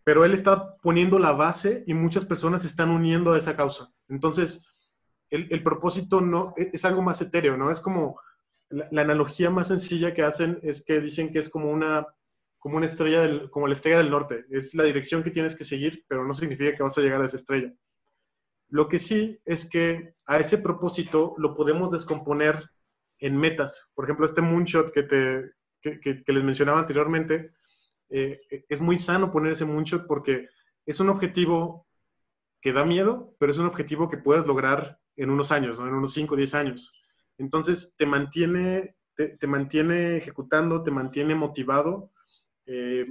pero 0.02 0.24
él 0.24 0.32
está 0.32 0.76
poniendo 0.78 1.18
la 1.18 1.32
base 1.32 1.84
y 1.86 1.92
muchas 1.92 2.24
personas 2.24 2.62
se 2.62 2.68
están 2.68 2.88
uniendo 2.88 3.34
a 3.34 3.38
esa 3.38 3.54
causa. 3.54 3.92
Entonces, 4.08 4.64
el, 5.30 5.62
propósito 5.62 6.20
no 6.20 6.54
e, 6.56 6.70
es, 6.72 6.84
algo 6.84 7.02
más 7.02 7.20
etéreo, 7.20 7.56
¿no? 7.56 7.70
Es 7.70 7.80
como 7.80 8.20
la, 8.70 9.02
analogía 9.02 9.50
más 9.50 9.68
sencilla 9.68 10.14
que 10.14 10.22
hacen 10.22 10.58
es 10.62 10.84
que 10.84 11.00
dicen 11.00 11.32
que 11.32 11.38
es 11.38 11.48
como 11.48 11.70
una, 11.70 12.06
como 12.58 12.76
una 12.76 12.86
estrella, 12.86 13.22
del, 13.22 13.50
como 13.50 13.66
la 13.66 13.74
estrella 13.74 13.98
del 13.98 14.10
norte. 14.10 14.46
Es 14.50 14.74
la 14.74 14.84
dirección 14.84 15.22
que 15.22 15.30
tienes 15.30 15.54
que 15.54 15.64
seguir, 15.64 16.04
pero 16.08 16.24
no 16.24 16.34
significa 16.34 16.76
que 16.76 16.82
vas 16.82 16.96
a 16.98 17.00
llegar 17.00 17.22
a 17.22 17.26
esa 17.26 17.36
estrella. 17.36 17.72
Lo 18.68 18.88
que 18.88 18.98
sí 18.98 19.40
es 19.44 19.68
que 19.68 20.14
a 20.26 20.38
ese 20.38 20.58
propósito 20.58 21.34
lo 21.38 21.54
podemos 21.54 21.90
descomponer 21.90 22.70
en 23.18 23.36
metas. 23.36 23.90
Por 23.94 24.04
ejemplo, 24.04 24.26
este 24.26 24.42
moonshot 24.42 24.92
que, 24.92 25.02
te, 25.02 25.52
que, 25.80 26.22
les 26.26 26.44
mencionaba 26.44 26.80
anteriormente, 26.80 27.52
eh, 28.10 28.40
es 28.68 28.80
muy 28.80 28.98
sano 28.98 29.32
poner 29.32 29.52
ese 29.52 29.64
moonshot 29.64 30.06
porque 30.06 30.48
es 30.84 31.00
un 31.00 31.08
objetivo 31.08 31.86
que 32.60 32.72
da 32.72 32.84
miedo, 32.84 33.34
pero 33.38 33.52
es 33.52 33.58
un 33.58 33.66
objetivo 33.66 34.08
que 34.08 34.16
puedes 34.18 34.46
lograr 34.46 35.00
en 35.18 35.30
unos 35.30 35.52
años, 35.52 35.78
en 35.78 35.94
unos 35.94 36.12
5 36.12 36.34
o 36.34 36.36
10 36.36 36.54
años. 36.54 36.92
Entonces, 37.36 37.94
te 37.96 38.06
mantiene, 38.06 38.96
te, 39.14 39.46
mantiene 39.46 40.16
ejecutando, 40.16 40.82
te 40.82 40.90
mantiene 40.90 41.34
motivado. 41.34 42.12
Eh, 42.66 43.06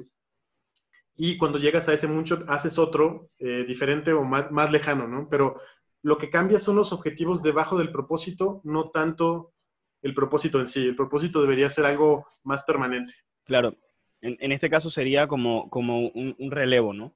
y 1.15 1.37
cuando 1.37 1.59
llegas 1.59 1.89
a 1.89 1.93
ese 1.93 2.07
mucho, 2.07 2.43
haces 2.47 2.77
otro 2.77 3.29
eh, 3.39 3.65
diferente 3.67 4.13
o 4.13 4.23
más, 4.23 4.51
más, 4.51 4.71
lejano, 4.71 5.07
¿no? 5.07 5.27
Pero 5.29 5.59
lo 6.01 6.17
que 6.17 6.29
cambia 6.29 6.59
son 6.59 6.75
los 6.75 6.93
objetivos 6.93 7.43
debajo 7.43 7.77
del 7.77 7.91
propósito, 7.91 8.61
no 8.63 8.89
tanto 8.89 9.53
el 10.01 10.13
propósito 10.13 10.59
en 10.59 10.67
sí. 10.67 10.87
El 10.87 10.95
propósito 10.95 11.41
debería 11.41 11.69
ser 11.69 11.85
algo 11.85 12.27
más 12.43 12.63
permanente. 12.63 13.13
Claro, 13.43 13.75
en, 14.21 14.51
este 14.51 14.69
caso 14.69 14.89
sería 14.89 15.27
como, 15.27 15.69
como 15.69 16.09
un, 16.09 16.51
relevo, 16.51 16.93
¿no? 16.93 17.15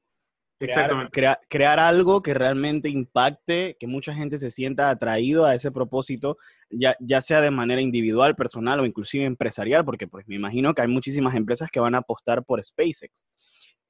Exactamente. 0.61 1.11
crear 1.49 1.79
algo 1.79 2.21
que 2.21 2.33
realmente 2.33 2.89
impacte, 2.89 3.75
que 3.79 3.87
mucha 3.87 4.13
gente 4.13 4.37
se 4.37 4.51
sienta 4.51 4.89
atraído 4.89 5.45
a 5.45 5.55
ese 5.55 5.71
propósito, 5.71 6.37
ya, 6.69 6.95
ya 6.99 7.21
sea 7.21 7.41
de 7.41 7.51
manera 7.51 7.81
individual, 7.81 8.35
personal 8.35 8.79
o 8.79 8.85
inclusive 8.85 9.25
empresarial, 9.25 9.83
porque 9.83 10.07
pues 10.07 10.27
me 10.27 10.35
imagino 10.35 10.73
que 10.73 10.81
hay 10.83 10.87
muchísimas 10.87 11.35
empresas 11.35 11.69
que 11.71 11.79
van 11.79 11.95
a 11.95 11.99
apostar 11.99 12.43
por 12.45 12.63
SpaceX. 12.63 13.25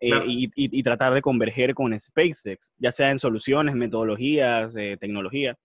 Eh, 0.03 0.09
y, 0.25 0.81
tratar 0.81 1.13
de 1.13 1.21
converger 1.21 1.75
con 1.75 1.97
SpaceX, 1.97 2.71
ya 2.79 2.91
sea 2.91 3.11
en 3.11 3.19
soluciones, 3.19 3.75
metodologías, 3.75 4.75
eh, 4.75 4.97
tecnología. 4.99 5.55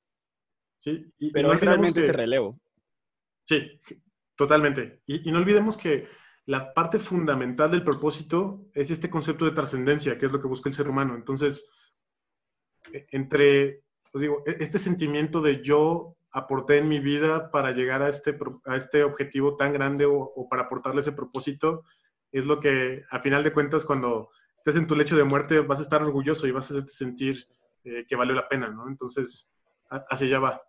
Sí, 0.76 1.06
pero 1.32 1.54
es 1.54 1.60
realmente 1.60 2.00
ese 2.00 2.12
relevo. 2.12 2.60
Sí, 3.44 3.80
totalmente. 4.36 5.00
Y, 5.06 5.32
no 5.32 5.38
olvidemos 5.38 5.78
que 5.78 6.06
la 6.46 6.72
parte 6.72 7.00
fundamental 7.00 7.70
del 7.72 7.82
propósito 7.82 8.66
es 8.72 8.90
este 8.90 9.10
concepto 9.10 9.44
de 9.44 9.50
trascendencia, 9.50 10.16
que 10.16 10.26
es 10.26 10.32
lo 10.32 10.40
que 10.40 10.46
busca 10.46 10.68
el 10.68 10.74
ser 10.74 10.88
humano. 10.88 11.16
Entonces, 11.16 11.68
e, 12.92 13.06
entre, 13.10 13.82
os 14.12 14.20
digo, 14.20 14.44
e, 14.46 14.56
este 14.60 14.78
sentimiento 14.78 15.42
de 15.42 15.62
yo 15.62 16.16
aporté 16.30 16.78
en 16.78 16.88
mi 16.88 17.00
vida 17.00 17.50
para 17.50 17.72
llegar 17.72 18.02
a 18.02 18.08
este, 18.08 18.38
a 18.64 18.76
este 18.76 19.02
objetivo 19.02 19.56
tan 19.56 19.72
grande 19.72 20.06
o, 20.06 20.46
para 20.48 20.62
aportarle 20.62 21.00
ese 21.00 21.12
propósito, 21.12 21.82
es 22.30 22.44
lo 22.46 22.60
que, 22.60 23.04
a 23.10 23.20
final 23.20 23.42
de 23.42 23.52
cuentas, 23.52 23.84
cuando 23.84 24.30
estés 24.56 24.76
en 24.76 24.86
tu 24.86 24.94
lecho 24.94 25.16
de 25.16 25.24
muerte, 25.24 25.60
vas 25.60 25.80
a 25.80 25.82
estar 25.82 26.02
orgulloso 26.02 26.46
y 26.46 26.52
vas 26.52 26.70
a 26.70 26.86
sentir 26.86 27.48
eh, 27.84 28.04
que 28.06 28.16
valió 28.16 28.34
la 28.34 28.48
pena, 28.48 28.68
¿no? 28.68 28.88
Entonces, 28.88 29.52
hacia 29.88 30.26
allá 30.26 30.40
va. 30.40 30.62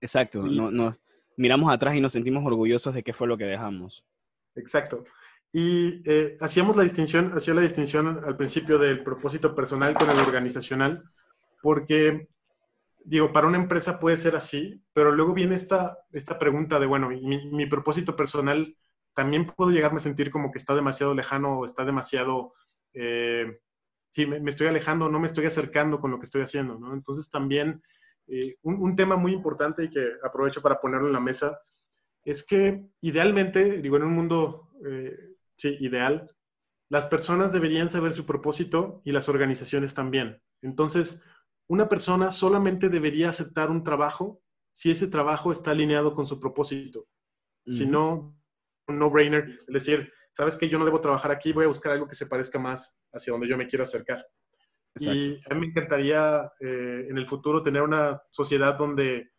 Exacto, 0.00 0.42
no, 0.42 0.70
no, 0.70 0.96
miramos 1.36 1.72
atrás 1.72 1.94
y 1.96 2.00
nos 2.00 2.12
sentimos 2.12 2.44
orgullosos 2.44 2.94
de 2.94 3.02
qué 3.02 3.12
fue 3.12 3.26
lo 3.26 3.36
que 3.36 3.44
dejamos. 3.44 4.04
Exacto. 4.60 5.04
Y 5.52 6.02
eh, 6.08 6.36
hacíamos 6.40 6.76
la 6.76 6.84
distinción, 6.84 7.32
hacía 7.36 7.54
la 7.54 7.62
distinción 7.62 8.22
al 8.24 8.36
principio 8.36 8.78
del 8.78 9.02
propósito 9.02 9.54
personal 9.54 9.94
con 9.94 10.08
el 10.08 10.18
organizacional, 10.18 11.02
porque, 11.60 12.28
digo, 13.04 13.32
para 13.32 13.48
una 13.48 13.58
empresa 13.58 13.98
puede 13.98 14.16
ser 14.16 14.36
así, 14.36 14.80
pero 14.92 15.10
luego 15.10 15.34
viene 15.34 15.56
esta, 15.56 15.98
esta 16.12 16.38
pregunta 16.38 16.78
de, 16.78 16.86
bueno, 16.86 17.08
mi, 17.08 17.66
propósito 17.66 18.14
personal 18.14 18.76
también 19.12 19.46
puedo 19.46 19.72
llegarme 19.72 19.96
a 19.96 20.00
sentir 20.00 20.30
como 20.30 20.52
que 20.52 20.58
está 20.58 20.74
demasiado 20.74 21.14
lejano 21.14 21.58
o 21.58 21.64
está 21.64 21.84
demasiado, 21.84 22.54
eh, 22.92 23.58
sí, 24.10 24.26
me, 24.26 24.48
estoy 24.48 24.68
alejando, 24.68 25.08
no 25.08 25.18
me 25.18 25.26
estoy 25.26 25.46
acercando 25.46 25.98
con 25.98 26.12
lo 26.12 26.20
que 26.20 26.26
estoy 26.26 26.42
haciendo, 26.42 26.78
¿no? 26.78 26.94
Entonces 26.94 27.28
también 27.28 27.82
eh, 28.28 28.56
un, 28.62 28.94
tema 28.94 29.16
muy 29.16 29.32
importante 29.32 29.82
y 29.82 29.90
que 29.90 30.12
aprovecho 30.22 30.62
para 30.62 30.80
ponerlo 30.80 31.08
en 31.08 31.12
la 31.12 31.18
mesa 31.18 31.60
es 32.24 32.44
que 32.44 32.86
idealmente, 33.00 33.80
digo, 33.80 33.96
en 33.96 34.04
un 34.04 34.12
mundo, 34.12 34.70
eh, 34.86 35.36
sí, 35.56 35.76
ideal, 35.80 36.30
las 36.90 37.06
personas 37.06 37.52
deberían 37.52 37.88
saber 37.88 38.12
su 38.12 38.26
propósito 38.26 39.00
y 39.04 39.12
las 39.12 39.28
organizaciones 39.28 39.94
también. 39.94 40.42
Entonces, 40.62 41.24
una 41.68 41.88
persona 41.88 42.30
solamente 42.30 42.88
debería 42.88 43.28
aceptar 43.28 43.70
un 43.70 43.84
trabajo 43.84 44.42
si 44.72 44.90
ese 44.90 45.06
trabajo 45.06 45.52
está 45.52 45.70
alineado 45.70 46.14
con 46.14 46.26
su 46.26 46.40
propósito. 46.40 47.06
Si 47.70 47.86
no, 47.86 48.36
un 48.88 48.98
no-brainer, 48.98 49.58
es 49.68 49.72
decir, 49.72 50.12
sabes 50.32 50.56
que 50.56 50.68
yo 50.68 50.78
no 50.78 50.84
debo 50.84 51.00
trabajar 51.00 51.30
aquí, 51.30 51.52
voy 51.52 51.64
a 51.64 51.68
buscar 51.68 51.92
algo 51.92 52.08
que 52.08 52.16
se 52.16 52.26
parezca 52.26 52.58
más 52.58 52.98
hacia 53.12 53.32
donde 53.32 53.46
yo 53.46 53.56
me 53.56 53.68
quiero 53.68 53.84
acercar. 53.84 54.26
Y 54.96 55.40
a 55.48 55.54
mí 55.54 55.60
me 55.60 55.66
encantaría 55.66 56.50
eh, 56.58 57.06
en 57.08 57.16
el 57.16 57.28
futuro 57.28 57.62
tener 57.62 57.82
una 57.82 58.20
sociedad 58.26 58.76
donde 58.76 59.30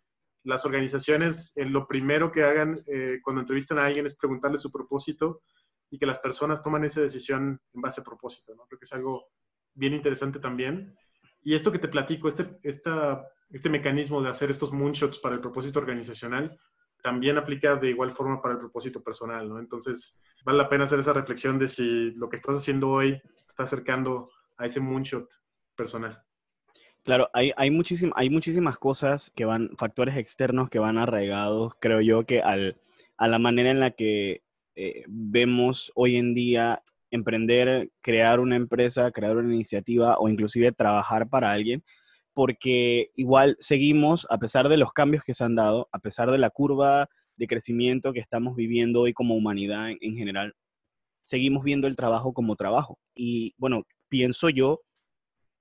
las 0.43 0.65
organizaciones, 0.65 1.55
en 1.57 1.71
lo 1.71 1.87
primero 1.87 2.31
que 2.31 2.43
hagan 2.43 2.79
eh, 2.87 3.19
cuando 3.23 3.41
entrevistan 3.41 3.79
a 3.79 3.85
alguien 3.85 4.05
es 4.05 4.15
preguntarle 4.15 4.57
su 4.57 4.71
propósito 4.71 5.41
y 5.89 5.99
que 5.99 6.05
las 6.05 6.19
personas 6.19 6.61
toman 6.61 6.83
esa 6.83 7.01
decisión 7.01 7.61
en 7.73 7.81
base 7.81 8.01
a 8.01 8.03
propósito. 8.03 8.55
¿no? 8.55 8.65
Creo 8.65 8.79
que 8.79 8.85
es 8.85 8.93
algo 8.93 9.27
bien 9.73 9.93
interesante 9.93 10.39
también. 10.39 10.95
Y 11.43 11.53
esto 11.53 11.71
que 11.71 11.79
te 11.79 11.87
platico, 11.87 12.27
este, 12.27 12.59
esta, 12.63 13.25
este 13.49 13.69
mecanismo 13.69 14.21
de 14.21 14.29
hacer 14.29 14.49
estos 14.49 14.71
moonshots 14.71 15.19
para 15.19 15.35
el 15.35 15.41
propósito 15.41 15.79
organizacional, 15.79 16.57
también 17.01 17.37
aplica 17.37 17.75
de 17.75 17.89
igual 17.89 18.11
forma 18.11 18.41
para 18.41 18.53
el 18.53 18.59
propósito 18.59 19.03
personal. 19.03 19.51
Entonces, 19.59 20.19
vale 20.45 20.59
la 20.59 20.69
pena 20.69 20.83
hacer 20.85 20.99
esa 20.99 21.13
reflexión 21.13 21.57
de 21.59 21.67
si 21.67 22.11
lo 22.11 22.29
que 22.29 22.35
estás 22.35 22.55
haciendo 22.57 22.89
hoy 22.89 23.19
está 23.47 23.63
acercando 23.63 24.29
a 24.57 24.65
ese 24.65 24.79
moonshot 24.79 25.27
personal. 25.75 26.23
Claro, 27.03 27.29
hay, 27.33 27.51
hay, 27.57 27.71
hay 28.15 28.29
muchísimas 28.29 28.77
cosas 28.77 29.31
que 29.35 29.45
van, 29.45 29.71
factores 29.77 30.17
externos 30.17 30.69
que 30.69 30.77
van 30.77 30.99
arraigados, 30.99 31.73
creo 31.79 31.99
yo, 32.01 32.25
que 32.25 32.41
al, 32.41 32.77
a 33.17 33.27
la 33.27 33.39
manera 33.39 33.71
en 33.71 33.79
la 33.79 33.91
que 33.91 34.43
eh, 34.75 35.03
vemos 35.07 35.91
hoy 35.95 36.17
en 36.17 36.35
día 36.35 36.83
emprender, 37.09 37.91
crear 38.01 38.39
una 38.39 38.55
empresa, 38.55 39.11
crear 39.11 39.35
una 39.37 39.53
iniciativa 39.53 40.17
o 40.19 40.29
inclusive 40.29 40.71
trabajar 40.71 41.27
para 41.27 41.51
alguien, 41.51 41.83
porque 42.33 43.11
igual 43.15 43.57
seguimos, 43.59 44.27
a 44.29 44.37
pesar 44.37 44.69
de 44.69 44.77
los 44.77 44.93
cambios 44.93 45.23
que 45.23 45.33
se 45.33 45.43
han 45.43 45.55
dado, 45.55 45.89
a 45.91 45.99
pesar 45.99 46.29
de 46.29 46.37
la 46.37 46.51
curva 46.51 47.09
de 47.35 47.47
crecimiento 47.47 48.13
que 48.13 48.19
estamos 48.19 48.55
viviendo 48.55 49.01
hoy 49.01 49.13
como 49.13 49.35
humanidad 49.35 49.89
en, 49.89 49.97
en 50.01 50.15
general, 50.15 50.53
seguimos 51.23 51.63
viendo 51.63 51.87
el 51.87 51.95
trabajo 51.95 52.31
como 52.33 52.55
trabajo. 52.55 52.99
Y 53.15 53.55
bueno, 53.57 53.85
pienso 54.07 54.49
yo 54.49 54.81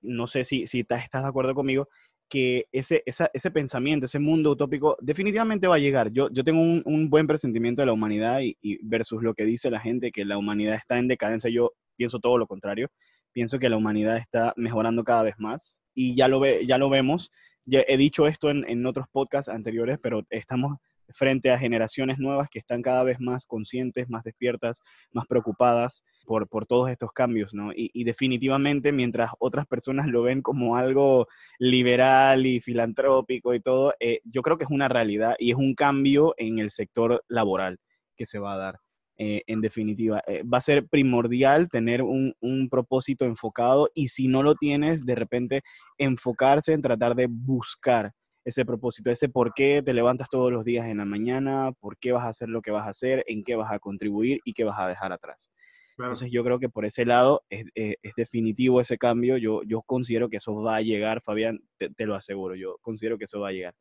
no 0.01 0.27
sé 0.27 0.45
si, 0.45 0.67
si 0.67 0.79
estás 0.81 1.23
de 1.23 1.27
acuerdo 1.27 1.53
conmigo, 1.55 1.87
que 2.31 2.67
ese, 2.71 3.03
ese 3.05 3.51
pensamiento, 3.51 4.05
ese 4.05 4.17
mundo 4.17 4.51
utópico 4.51 4.95
definitivamente 5.01 5.67
va 5.67 5.75
a 5.75 5.79
llegar. 5.79 6.11
Yo, 6.13 6.29
yo 6.31 6.45
tengo 6.45 6.61
un, 6.61 7.09
buen 7.09 7.27
presentimiento 7.27 7.81
de 7.81 7.87
la 7.87 7.91
humanidad 7.91 8.39
y, 8.41 8.79
versus 8.83 9.21
lo 9.21 9.33
que 9.33 9.43
dice 9.43 9.69
la 9.69 9.81
gente, 9.81 10.13
que 10.13 10.23
la 10.23 10.37
humanidad 10.37 10.75
está 10.75 10.97
en 10.97 11.09
decadencia, 11.09 11.49
yo 11.49 11.73
pienso 11.97 12.19
todo 12.19 12.37
lo 12.37 12.47
contrario. 12.47 12.87
Pienso 13.33 13.59
que 13.59 13.67
la 13.67 13.75
humanidad 13.75 14.15
está 14.15 14.53
mejorando 14.55 15.03
cada 15.03 15.23
vez 15.23 15.35
más 15.39 15.79
y 15.93 16.15
ya 16.15 16.29
lo, 16.29 16.39
ve, 16.39 16.65
ya 16.65 16.77
lo 16.77 16.89
vemos. 16.89 17.31
Ya 17.65 17.83
he 17.85 17.97
dicho 17.97 18.25
esto 18.27 18.49
en, 18.49 18.63
en 18.69 18.85
otros 18.85 19.07
podcasts 19.11 19.49
anteriores, 19.51 19.99
pero 20.01 20.25
estamos 20.29 20.77
frente 21.13 21.51
a 21.51 21.57
generaciones 21.57 22.17
nuevas 22.19 22.49
que 22.49 22.59
están 22.59 22.81
cada 22.81 23.03
vez 23.03 23.19
más 23.19 23.45
conscientes, 23.45 24.09
más 24.09 24.23
despiertas, 24.23 24.81
más 25.11 25.25
preocupadas 25.27 26.03
por, 26.25 26.47
por 26.47 26.65
todos 26.65 26.89
estos 26.89 27.11
cambios, 27.11 27.53
¿no? 27.53 27.71
Y, 27.75 28.03
definitivamente, 28.03 28.91
mientras 28.91 29.31
otras 29.39 29.65
personas 29.67 30.07
lo 30.07 30.23
ven 30.23 30.41
como 30.41 30.75
algo 30.75 31.27
liberal 31.59 32.45
y 32.45 32.61
filantrópico 32.61 33.53
y 33.53 33.59
todo, 33.59 33.93
eh, 33.99 34.21
yo 34.23 34.41
creo 34.41 34.57
que 34.57 34.65
es 34.65 34.71
una 34.71 34.87
realidad 34.87 35.35
y 35.39 35.51
es 35.51 35.57
un 35.57 35.75
cambio 35.75 36.33
en 36.37 36.59
el 36.59 36.71
sector 36.71 37.23
laboral 37.27 37.79
que 38.15 38.25
se 38.25 38.39
va 38.39 38.53
a 38.53 38.57
dar. 38.57 38.79
Eh, 39.17 39.43
en 39.45 39.61
definitiva, 39.61 40.23
eh, 40.25 40.41
va 40.43 40.57
a 40.57 40.61
ser 40.61 40.87
primordial 40.87 41.69
tener 41.69 42.01
un, 42.01 42.33
un 42.39 42.69
propósito 42.69 43.25
enfocado 43.25 43.89
y 43.93 44.07
si 44.07 44.27
no 44.27 44.41
lo 44.41 44.55
tienes, 44.55 45.05
de 45.05 45.13
repente 45.13 45.61
enfocarse 45.99 46.73
en 46.73 46.81
tratar 46.81 47.13
de 47.13 47.27
buscar 47.29 48.13
ese 48.43 48.65
propósito, 48.65 49.11
ese 49.11 49.29
por 49.29 49.53
qué 49.53 49.81
te 49.83 49.93
levantas 49.93 50.29
todos 50.29 50.51
los 50.51 50.65
días 50.65 50.87
en 50.87 50.97
la 50.97 51.05
mañana, 51.05 51.71
por 51.79 51.97
qué 51.97 52.11
vas 52.11 52.23
a 52.23 52.29
hacer 52.29 52.49
lo 52.49 52.61
que 52.61 52.71
vas 52.71 52.87
a 52.87 52.89
hacer, 52.89 53.23
en 53.27 53.43
qué 53.43 53.55
vas 53.55 53.71
a 53.71 53.79
contribuir 53.79 54.39
y 54.45 54.53
qué 54.53 54.63
vas 54.63 54.79
a 54.79 54.87
dejar 54.87 55.11
atrás. 55.11 55.49
Entonces 55.97 56.31
yo 56.31 56.43
creo 56.43 56.59
que 56.59 56.69
por 56.69 56.85
ese 56.85 57.05
lado 57.05 57.43
es, 57.49 57.65
eh, 57.75 57.95
definitivo 58.15 58.81
ese 58.81 58.97
cambio. 58.97 59.37
Yo, 59.37 59.61
yo 59.63 59.81
considero 59.83 60.29
que 60.29 60.37
eso 60.37 60.55
va 60.55 60.77
a 60.77 60.81
llegar, 60.81 61.21
Fabián, 61.21 61.59
te, 61.77 62.05
lo 62.05 62.15
aseguro, 62.15 62.55
yo 62.55 62.77
considero 62.81 63.17
que 63.17 63.25
eso 63.25 63.39
va 63.39 63.49
a 63.49 63.53
llegar. 63.53 63.75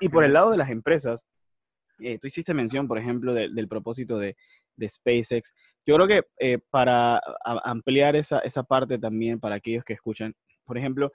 Y 0.00 0.08
por 0.08 0.24
el 0.24 0.32
lado 0.32 0.50
de 0.50 0.56
las 0.56 0.70
empresas, 0.70 1.26
eh, 1.98 2.18
tú 2.18 2.26
hiciste 2.26 2.54
mención, 2.54 2.86
por 2.86 2.98
ejemplo, 2.98 3.34
del 3.34 3.68
propósito 3.68 4.18
de, 4.18 4.36
de, 4.76 4.88
SpaceX. 4.88 5.52
Yo 5.84 5.96
creo 5.96 6.06
que 6.06 6.22
eh, 6.38 6.58
para 6.70 7.20
ampliar 7.64 8.16
esa, 8.16 8.38
esa 8.40 8.62
parte 8.62 8.98
también 8.98 9.40
para 9.40 9.56
aquellos 9.56 9.84
que 9.84 9.92
escuchan, 9.92 10.34
por 10.64 10.78
ejemplo, 10.78 11.12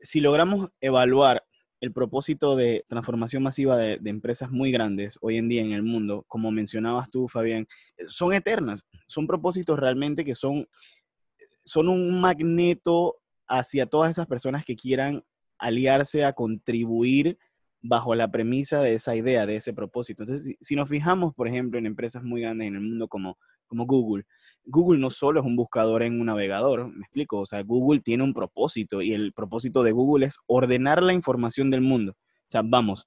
si 0.00 0.20
logramos 0.20 0.70
evaluar 0.80 1.43
el 1.84 1.92
propósito 1.92 2.56
de 2.56 2.84
transformación 2.88 3.42
masiva 3.42 3.76
de, 3.76 4.00
empresas 4.04 4.50
muy 4.50 4.72
grandes 4.72 5.18
hoy 5.20 5.36
en 5.36 5.48
día 5.48 5.62
en 5.62 5.72
el 5.72 5.82
mundo, 5.82 6.24
como 6.28 6.50
mencionabas 6.50 7.10
tú, 7.10 7.28
Fabián, 7.28 7.68
son 8.06 8.32
eternas. 8.32 8.84
Son 9.06 9.26
propósitos 9.26 9.78
realmente 9.78 10.24
que 10.24 10.34
son, 10.34 10.66
son 11.62 11.88
un 11.88 12.20
magneto 12.20 13.16
hacia 13.46 13.86
todas 13.86 14.10
esas 14.10 14.26
personas 14.26 14.64
que 14.64 14.76
quieran 14.76 15.22
aliarse 15.58 16.24
a 16.24 16.32
contribuir 16.32 17.38
bajo 17.82 18.14
la 18.14 18.30
premisa 18.30 18.80
de 18.80 18.94
esa 18.94 19.14
idea, 19.14 19.44
de 19.44 19.56
ese 19.56 19.74
propósito. 19.74 20.22
Entonces, 20.22 20.56
si, 20.58 20.74
nos 20.74 20.88
fijamos, 20.88 21.34
por 21.34 21.48
ejemplo, 21.48 21.78
en 21.78 21.84
empresas 21.84 22.22
muy 22.22 22.40
grandes 22.40 22.68
en 22.68 22.76
el 22.76 22.80
mundo 22.80 23.08
como, 23.08 23.36
como 23.74 23.86
Google, 23.86 24.24
Google 24.66 24.98
no 24.98 25.10
solo 25.10 25.40
es 25.40 25.46
un 25.46 25.56
buscador 25.56 26.02
en 26.02 26.20
un 26.20 26.26
navegador, 26.26 26.88
me 26.88 27.02
explico, 27.02 27.40
o 27.40 27.46
sea, 27.46 27.62
Google 27.62 28.00
tiene 28.00 28.24
un 28.24 28.32
propósito 28.32 29.02
y 29.02 29.12
el 29.12 29.32
propósito 29.32 29.82
de 29.82 29.92
Google 29.92 30.26
es 30.26 30.38
ordenar 30.46 31.02
la 31.02 31.12
información 31.12 31.70
del 31.70 31.82
mundo. 31.82 32.12
O 32.12 32.50
sea, 32.50 32.62
vamos, 32.64 33.06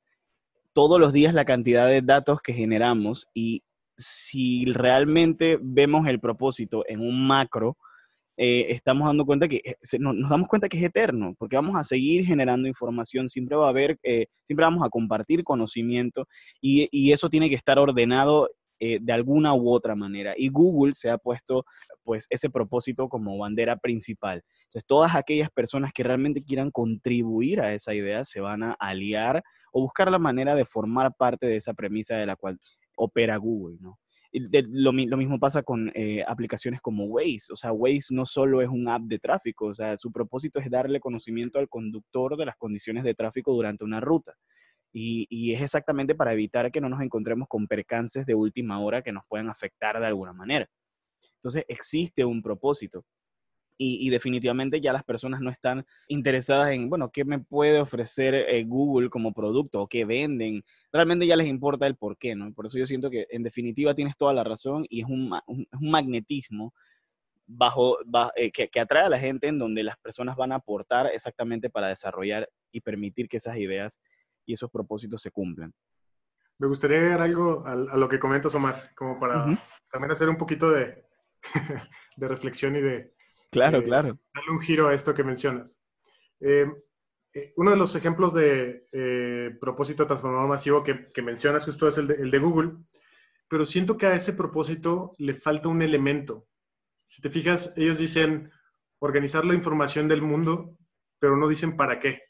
todos 0.73 0.99
los 0.99 1.13
días 1.13 1.33
la 1.33 1.45
cantidad 1.45 1.87
de 1.87 2.01
datos 2.01 2.41
que 2.41 2.53
generamos 2.53 3.27
y 3.33 3.63
si 3.97 4.65
realmente 4.65 5.57
vemos 5.59 6.07
el 6.07 6.19
propósito 6.19 6.83
en 6.87 6.99
un 6.99 7.25
macro, 7.25 7.77
eh, 8.39 8.67
estamos 8.69 9.07
dando 9.07 9.25
cuenta 9.25 9.47
que 9.47 9.61
eh, 9.63 9.75
nos, 9.97 10.29
damos 10.29 10.47
cuenta 10.47 10.69
que 10.69 10.77
es 10.77 10.83
eterno, 10.83 11.33
porque 11.39 11.55
vamos 11.55 11.75
a 11.75 11.83
seguir 11.83 12.23
generando 12.23 12.67
información, 12.67 13.29
siempre 13.29 13.57
va 13.57 13.65
a 13.65 13.69
haber, 13.69 13.97
eh, 14.03 14.27
siempre 14.43 14.63
vamos 14.63 14.85
a 14.85 14.89
compartir 14.89 15.43
conocimiento 15.43 16.27
y, 16.61 16.87
y, 16.91 17.11
eso 17.13 17.29
tiene 17.31 17.49
que 17.49 17.55
estar 17.55 17.79
ordenado 17.79 18.47
de 18.79 19.13
alguna 19.13 19.53
u 19.53 19.69
otra 19.69 19.95
manera. 19.95 20.33
Y 20.37 20.49
Google 20.49 20.93
se 20.93 21.09
ha 21.09 21.17
puesto 21.17 21.65
pues 22.03 22.27
ese 22.29 22.49
propósito 22.49 23.09
como 23.09 23.37
bandera 23.37 23.77
principal. 23.77 24.43
Entonces, 24.63 24.85
todas 24.85 25.15
aquellas 25.15 25.49
personas 25.49 25.91
que 25.93 26.03
realmente 26.03 26.43
quieran 26.43 26.71
contribuir 26.71 27.61
a 27.61 27.73
esa 27.73 27.93
idea 27.93 28.25
se 28.25 28.39
van 28.39 28.63
a 28.63 28.73
aliar 28.73 29.43
o 29.71 29.81
buscar 29.81 30.11
la 30.11 30.19
manera 30.19 30.55
de 30.55 30.65
formar 30.65 31.13
parte 31.17 31.47
de 31.47 31.57
esa 31.57 31.73
premisa 31.73 32.17
de 32.17 32.25
la 32.25 32.35
cual 32.35 32.59
opera 32.95 33.37
Google, 33.37 33.77
¿no? 33.79 33.99
lo, 34.31 34.91
mismo 34.93 35.39
pasa 35.39 35.63
con 35.63 35.91
eh, 35.95 36.23
aplicaciones 36.27 36.81
como 36.81 37.05
Waze. 37.05 37.53
O 37.53 37.55
sea, 37.55 37.71
Waze 37.71 38.13
no 38.13 38.25
solo 38.25 38.61
es 38.61 38.69
un 38.69 38.87
app 38.87 39.03
de 39.03 39.19
tráfico, 39.19 39.67
o 39.67 39.75
sea, 39.75 39.97
su 39.97 40.11
propósito 40.11 40.59
es 40.59 40.69
darle 40.69 40.99
conocimiento 40.99 41.59
al 41.59 41.69
conductor 41.69 42.37
de 42.37 42.45
las 42.45 42.55
condiciones 42.57 43.03
de 43.03 43.13
tráfico 43.13 43.53
durante 43.53 43.83
una 43.83 43.99
ruta. 43.99 44.33
Y, 44.99 45.53
es 45.53 45.61
exactamente 45.61 46.15
para 46.15 46.33
evitar 46.33 46.71
que 46.71 46.81
no 46.81 46.89
nos 46.89 47.01
encontremos 47.01 47.47
con 47.47 47.67
percances 47.67 48.25
de 48.25 48.33
última 48.33 48.79
hora 48.79 49.01
que 49.03 49.11
nos 49.11 49.23
puedan 49.27 49.49
afectar 49.49 49.99
de 49.99 50.07
alguna 50.07 50.33
manera. 50.33 50.67
Entonces, 51.35 51.65
existe 51.67 52.25
un 52.25 52.41
propósito. 52.41 53.05
Y, 53.79 54.09
definitivamente 54.09 54.81
ya 54.81 54.91
las 54.91 55.03
personas 55.03 55.39
no 55.39 55.51
están 55.51 55.85
interesadas 56.07 56.71
en, 56.71 56.89
bueno, 56.89 57.11
¿qué 57.11 57.23
me 57.23 57.37
puede 57.37 57.79
ofrecer 57.79 58.33
eh, 58.33 58.63
Google 58.63 59.09
como 59.11 59.33
producto 59.33 59.81
o 59.83 59.87
qué 59.87 60.03
venden? 60.03 60.63
Realmente 60.91 61.27
ya 61.27 61.35
les 61.35 61.47
importa 61.47 61.85
el 61.85 61.95
por 61.95 62.17
qué, 62.17 62.33
¿no? 62.33 62.51
Por 62.53 62.65
eso 62.65 62.79
yo 62.79 62.87
siento 62.87 63.11
que 63.11 63.27
en 63.29 63.43
definitiva 63.43 63.93
tienes 63.93 64.17
toda 64.17 64.33
la 64.33 64.43
razón 64.43 64.83
y 64.89 65.01
es 65.01 65.07
un, 65.07 65.31
magnetismo 65.79 66.73
bajo, 67.45 67.99
eh, 68.35 68.51
que, 68.51 68.67
que, 68.69 68.79
atrae 68.79 69.03
a 69.03 69.09
la 69.09 69.19
gente 69.19 69.47
en 69.47 69.59
donde 69.59 69.83
las 69.83 69.97
personas 69.97 70.35
van 70.35 70.53
a 70.53 70.55
aportar 70.55 71.11
exactamente 71.13 71.69
para 71.69 71.89
desarrollar 71.89 72.49
y 72.71 72.81
permitir 72.81 73.29
que 73.29 73.37
esas 73.37 73.57
ideas 73.57 73.99
y 74.47 74.53
esos 74.53 74.71
propósitos 74.71 75.21
se 75.21 75.29
cumplan. 75.29 75.71
Me 76.57 76.65
gustaría 76.65 76.97
agregar 76.97 77.21
algo 77.21 77.63
a, 77.67 77.75
lo 77.75 78.09
que 78.09 78.17
comentas, 78.17 78.55
Omar, 78.55 78.91
como 78.95 79.19
para 79.19 79.45
también 79.91 80.11
hacer 80.11 80.27
un 80.27 80.37
poquito 80.37 80.71
de, 80.71 81.05
de 82.17 82.27
reflexión 82.27 82.75
y 82.75 82.81
de, 82.81 83.13
Claro, 83.51 83.79
eh, 83.79 83.83
claro. 83.83 84.19
Darle 84.33 84.51
un 84.51 84.59
giro 84.59 84.87
a 84.87 84.93
esto 84.93 85.13
que 85.13 85.23
mencionas. 85.23 85.79
Eh, 86.39 86.67
eh, 87.33 87.53
uno 87.57 87.71
de 87.71 87.77
los 87.77 87.95
ejemplos 87.95 88.33
de 88.33 89.57
propósito 89.59 90.05
transformador 90.05 90.47
masivo 90.47 90.83
que, 90.83 91.21
mencionas 91.21 91.65
justo 91.65 91.87
es 91.87 91.97
el 91.97 92.31
de, 92.31 92.39
Google, 92.39 92.73
pero 93.47 93.65
siento 93.65 93.97
que 93.97 94.07
a 94.07 94.15
ese 94.15 94.33
propósito 94.33 95.15
le 95.17 95.33
falta 95.33 95.69
un 95.69 95.81
elemento. 95.81 96.47
Si 97.05 97.21
te 97.21 97.29
fijas, 97.29 97.77
ellos 97.77 97.97
dicen 97.97 98.51
organizar 98.99 99.45
la 99.45 99.53
información 99.53 100.07
del 100.07 100.21
mundo, 100.21 100.77
pero 101.19 101.37
no 101.37 101.47
dicen 101.47 101.77
para 101.77 101.99
qué. 101.99 102.21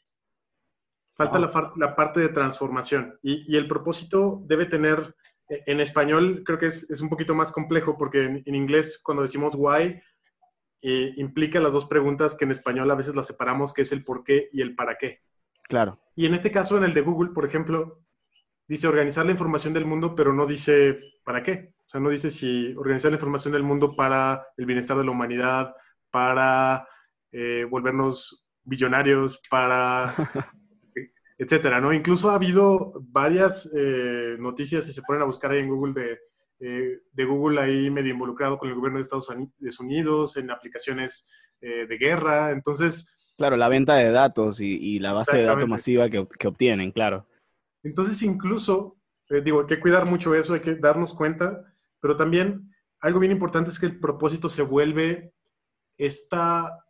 Falta 1.18 1.38
la, 1.76 1.96
parte 1.96 2.20
de 2.20 2.28
transformación 2.28 3.18
y, 3.22 3.56
el 3.56 3.66
propósito 3.66 4.40
debe 4.46 4.66
tener, 4.66 5.16
en 5.48 5.80
español 5.80 6.44
creo 6.46 6.58
que 6.58 6.66
es, 6.66 7.00
un 7.02 7.08
poquito 7.08 7.34
más 7.34 7.50
complejo 7.50 7.96
porque 7.98 8.24
en, 8.24 8.42
en 8.46 8.54
inglés 8.54 9.00
cuando 9.02 9.22
decimos 9.22 9.54
why 9.56 10.00
eh, 10.80 11.12
implica 11.16 11.58
las 11.58 11.72
dos 11.72 11.86
preguntas 11.86 12.36
que 12.36 12.44
en 12.44 12.52
español 12.52 12.90
a 12.90 12.94
veces 12.94 13.16
las 13.16 13.26
separamos, 13.26 13.72
que 13.72 13.82
es 13.82 13.92
el 13.92 14.04
por 14.04 14.22
qué 14.22 14.48
y 14.52 14.62
el 14.62 14.76
para 14.76 14.96
qué. 14.96 15.22
Claro. 15.64 16.00
Y 16.14 16.26
en 16.26 16.34
este 16.34 16.52
caso, 16.52 16.76
en 16.76 16.84
el 16.84 16.94
de 16.94 17.00
Google, 17.00 17.32
por 17.32 17.44
ejemplo, 17.44 18.00
dice 18.68 18.86
organizar 18.86 19.26
la 19.26 19.32
información 19.32 19.74
del 19.74 19.86
mundo, 19.86 20.14
pero 20.14 20.32
no 20.32 20.46
dice 20.46 21.00
para 21.24 21.42
qué. 21.42 21.74
O 21.84 21.88
sea, 21.88 22.00
no 22.00 22.10
dice 22.10 22.30
si 22.30 22.74
organizar 22.76 23.10
la 23.10 23.16
información 23.16 23.52
del 23.52 23.64
mundo 23.64 23.96
para 23.96 24.46
el 24.56 24.66
bienestar 24.66 24.96
de 24.96 25.04
la 25.04 25.10
humanidad, 25.10 25.74
para 26.10 26.86
eh, 27.32 27.66
volvernos 27.68 28.46
billonarios, 28.62 29.40
para 29.50 30.14
etcétera, 31.38 31.80
¿no? 31.80 31.92
Incluso 31.92 32.30
ha 32.30 32.34
habido 32.34 32.92
varias 33.00 33.70
eh, 33.74 34.36
noticias, 34.38 34.84
si 34.84 34.92
se 34.92 35.02
ponen 35.02 35.22
a 35.22 35.26
buscar 35.26 35.52
ahí 35.52 35.60
en 35.60 35.68
Google, 35.68 35.94
de 35.94 36.18
eh, 36.60 37.02
de 37.12 37.24
Google 37.24 37.60
ahí 37.60 37.88
medio 37.88 38.12
involucrado 38.12 38.58
con 38.58 38.68
el 38.68 38.74
gobierno 38.74 38.98
de 38.98 39.02
Estados 39.02 39.30
Unidos 39.78 40.36
en 40.36 40.50
aplicaciones 40.50 41.28
eh, 41.60 41.86
de 41.86 41.98
guerra. 41.98 42.50
Entonces... 42.50 43.14
Claro, 43.36 43.56
la 43.56 43.68
venta 43.68 43.94
de 43.94 44.10
datos 44.10 44.60
y, 44.60 44.98
la 44.98 45.12
base 45.12 45.36
de 45.36 45.44
datos 45.44 45.68
masiva 45.68 46.10
que, 46.10 46.18
obtienen, 46.18 46.90
claro. 46.90 47.28
Entonces, 47.84 48.20
incluso, 48.22 48.96
eh, 49.30 49.40
digo, 49.40 49.60
hay 49.60 49.66
que 49.66 49.78
cuidar 49.78 50.06
mucho 50.06 50.34
eso, 50.34 50.54
hay 50.54 50.60
que 50.60 50.74
darnos 50.74 51.14
cuenta, 51.14 51.62
pero 52.00 52.16
también 52.16 52.68
algo 52.98 53.20
bien 53.20 53.30
importante 53.30 53.70
es 53.70 53.78
que 53.78 53.86
el 53.86 54.00
propósito 54.00 54.48
se 54.48 54.62
vuelve 54.62 55.32
esta, 55.96 56.84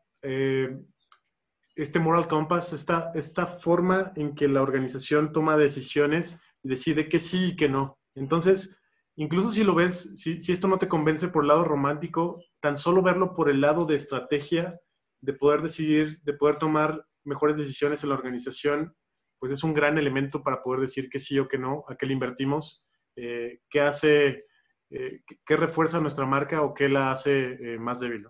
este 1.79 2.01
moral 2.01 2.27
compass, 2.27 2.73
esta, 2.73 3.12
esta 3.14 3.47
forma 3.47 4.12
en 4.17 4.35
que 4.35 4.49
la 4.49 4.62
organización 4.62 5.33
toma 5.33 5.57
decisiones 5.57 6.43
y 6.62 6.69
decide 6.69 7.09
que 7.09 7.21
sí 7.21 7.51
y 7.51 7.57
que 7.57 7.69
no. 7.69 8.01
Entonces, 8.17 8.81
incluso 9.14 9.53
si 9.53 9.62
lo 9.62 9.77
ves, 9.77 10.21
si, 10.21 10.38
esto 10.53 10.67
no 10.67 10.79
te 10.79 10.88
convence 10.88 11.29
por 11.29 11.45
el 11.45 11.49
lado 11.49 11.64
romántico, 11.64 12.43
tan 12.61 12.77
solo 12.77 13.01
verlo 13.01 13.33
por 13.33 13.49
el 13.49 13.61
lado 13.61 13.87
de 13.87 13.95
estrategia, 13.95 14.81
de 15.21 15.33
poder 15.35 15.62
decidir, 15.62 16.21
de 16.23 16.33
poder 16.33 16.59
tomar 16.59 17.07
mejores 17.25 17.57
decisiones 17.57 18.03
en 18.03 18.09
la 18.09 18.17
organización, 18.17 18.97
pues 19.38 19.53
es 19.53 19.62
un 19.62 19.73
gran 19.73 19.99
elemento 19.99 20.43
para 20.43 20.64
poder 20.64 20.81
decir 20.81 21.09
que 21.09 21.21
sí 21.21 21.38
o 21.38 21.47
que 21.47 21.59
no, 21.59 21.85
a 21.87 21.95
qué 21.95 22.07
le 22.07 22.12
invertimos, 22.12 22.88
eh, 23.14 23.61
qué 23.71 23.83
hace, 23.83 24.47
eh, 24.91 25.23
qué 25.47 25.57
refuerza 25.57 26.01
nuestra 26.01 26.27
marca 26.27 26.62
o 26.62 26.75
qué 26.75 26.88
la 26.88 27.12
hace 27.12 27.51
eh, 27.53 27.79
más 27.79 28.01
débil. 28.01 28.27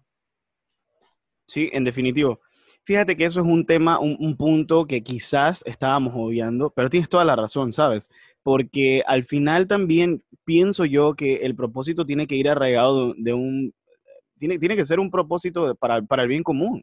Sí, 1.46 1.70
en 1.72 1.84
definitivo. 1.84 2.42
Fíjate 2.88 3.18
que 3.18 3.26
eso 3.26 3.40
es 3.40 3.46
un 3.46 3.66
tema, 3.66 3.98
un, 4.00 4.16
un, 4.18 4.34
punto 4.34 4.86
que 4.86 5.02
quizás 5.02 5.62
estábamos 5.66 6.14
obviando, 6.16 6.70
pero 6.70 6.88
tienes 6.88 7.10
toda 7.10 7.22
la 7.22 7.36
razón, 7.36 7.74
¿sabes? 7.74 8.08
Porque 8.42 9.02
al 9.06 9.24
final 9.24 9.66
también 9.66 10.22
pienso 10.46 10.86
yo 10.86 11.14
que 11.14 11.36
el 11.44 11.54
propósito 11.54 12.06
tiene 12.06 12.26
que 12.26 12.36
ir 12.36 12.48
arraigado 12.48 13.12
de, 13.18 13.34
un, 13.34 13.74
tiene, 14.38 14.58
tiene 14.58 14.74
que 14.74 14.86
ser 14.86 15.00
un 15.00 15.10
propósito 15.10 15.74
para, 15.74 16.00
para 16.00 16.22
el 16.22 16.30
bien 16.30 16.42
común, 16.42 16.82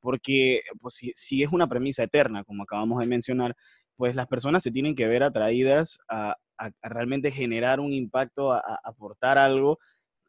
porque 0.00 0.60
pues, 0.80 0.94
si, 0.94 1.10
si, 1.16 1.42
es 1.42 1.50
una 1.50 1.68
premisa 1.68 2.04
eterna, 2.04 2.44
como 2.44 2.62
acabamos 2.62 3.00
de 3.00 3.08
mencionar, 3.08 3.56
pues 3.96 4.14
las 4.14 4.28
personas 4.28 4.62
se 4.62 4.70
tienen 4.70 4.94
que 4.94 5.08
ver 5.08 5.24
atraídas 5.24 5.98
a, 6.08 6.36
a, 6.58 6.70
realmente 6.88 7.32
generar 7.32 7.80
un 7.80 7.92
impacto, 7.92 8.52
a, 8.52 8.60
aportar 8.84 9.36
algo, 9.36 9.80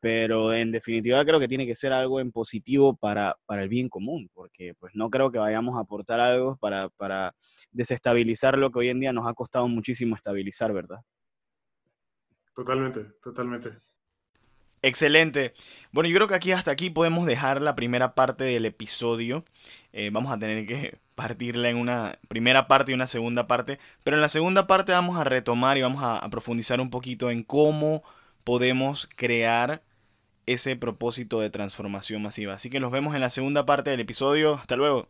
pero 0.01 0.51
en 0.51 0.71
definitiva 0.71 1.23
creo 1.23 1.39
que 1.39 1.47
tiene 1.47 1.67
que 1.67 1.75
ser 1.75 1.93
algo 1.93 2.19
en 2.19 2.31
positivo 2.31 2.95
para, 2.95 3.37
para 3.45 3.61
el 3.63 3.69
bien 3.69 3.87
común, 3.87 4.29
porque 4.33 4.73
pues 4.79 4.93
no 4.95 5.11
creo 5.11 5.31
que 5.31 5.37
vayamos 5.37 5.77
a 5.77 5.81
aportar 5.81 6.19
algo 6.19 6.57
para, 6.57 6.89
para 6.89 7.35
desestabilizar 7.71 8.57
lo 8.57 8.71
que 8.71 8.79
hoy 8.79 8.89
en 8.89 8.99
día 8.99 9.13
nos 9.13 9.27
ha 9.27 9.33
costado 9.35 9.67
muchísimo 9.67 10.15
estabilizar, 10.15 10.73
¿verdad? 10.73 10.97
Totalmente, 12.55 13.03
totalmente. 13.23 13.77
Excelente. 14.81 15.53
Bueno, 15.91 16.09
yo 16.09 16.15
creo 16.15 16.27
que 16.27 16.33
aquí 16.33 16.51
hasta 16.51 16.71
aquí 16.71 16.89
podemos 16.89 17.27
dejar 17.27 17.61
la 17.61 17.75
primera 17.75 18.15
parte 18.15 18.43
del 18.43 18.65
episodio. 18.65 19.45
Eh, 19.93 20.09
vamos 20.11 20.33
a 20.33 20.39
tener 20.39 20.65
que 20.65 20.97
partirla 21.15 21.69
en 21.69 21.77
una 21.77 22.17
primera 22.27 22.67
parte 22.67 22.91
y 22.91 22.95
una 22.95 23.05
segunda 23.05 23.45
parte. 23.45 23.77
Pero 24.03 24.17
en 24.17 24.21
la 24.21 24.29
segunda 24.29 24.65
parte 24.65 24.93
vamos 24.93 25.17
a 25.17 25.23
retomar 25.23 25.77
y 25.77 25.83
vamos 25.83 26.01
a 26.03 26.27
profundizar 26.31 26.81
un 26.81 26.89
poquito 26.89 27.29
en 27.29 27.43
cómo 27.43 28.01
podemos 28.43 29.07
crear 29.15 29.83
ese 30.45 30.75
propósito 30.75 31.39
de 31.39 31.49
transformación 31.49 32.21
masiva. 32.21 32.53
Así 32.53 32.69
que 32.69 32.79
nos 32.79 32.91
vemos 32.91 33.15
en 33.15 33.21
la 33.21 33.29
segunda 33.29 33.65
parte 33.65 33.89
del 33.91 33.99
episodio. 33.99 34.55
Hasta 34.55 34.75
luego. 34.75 35.07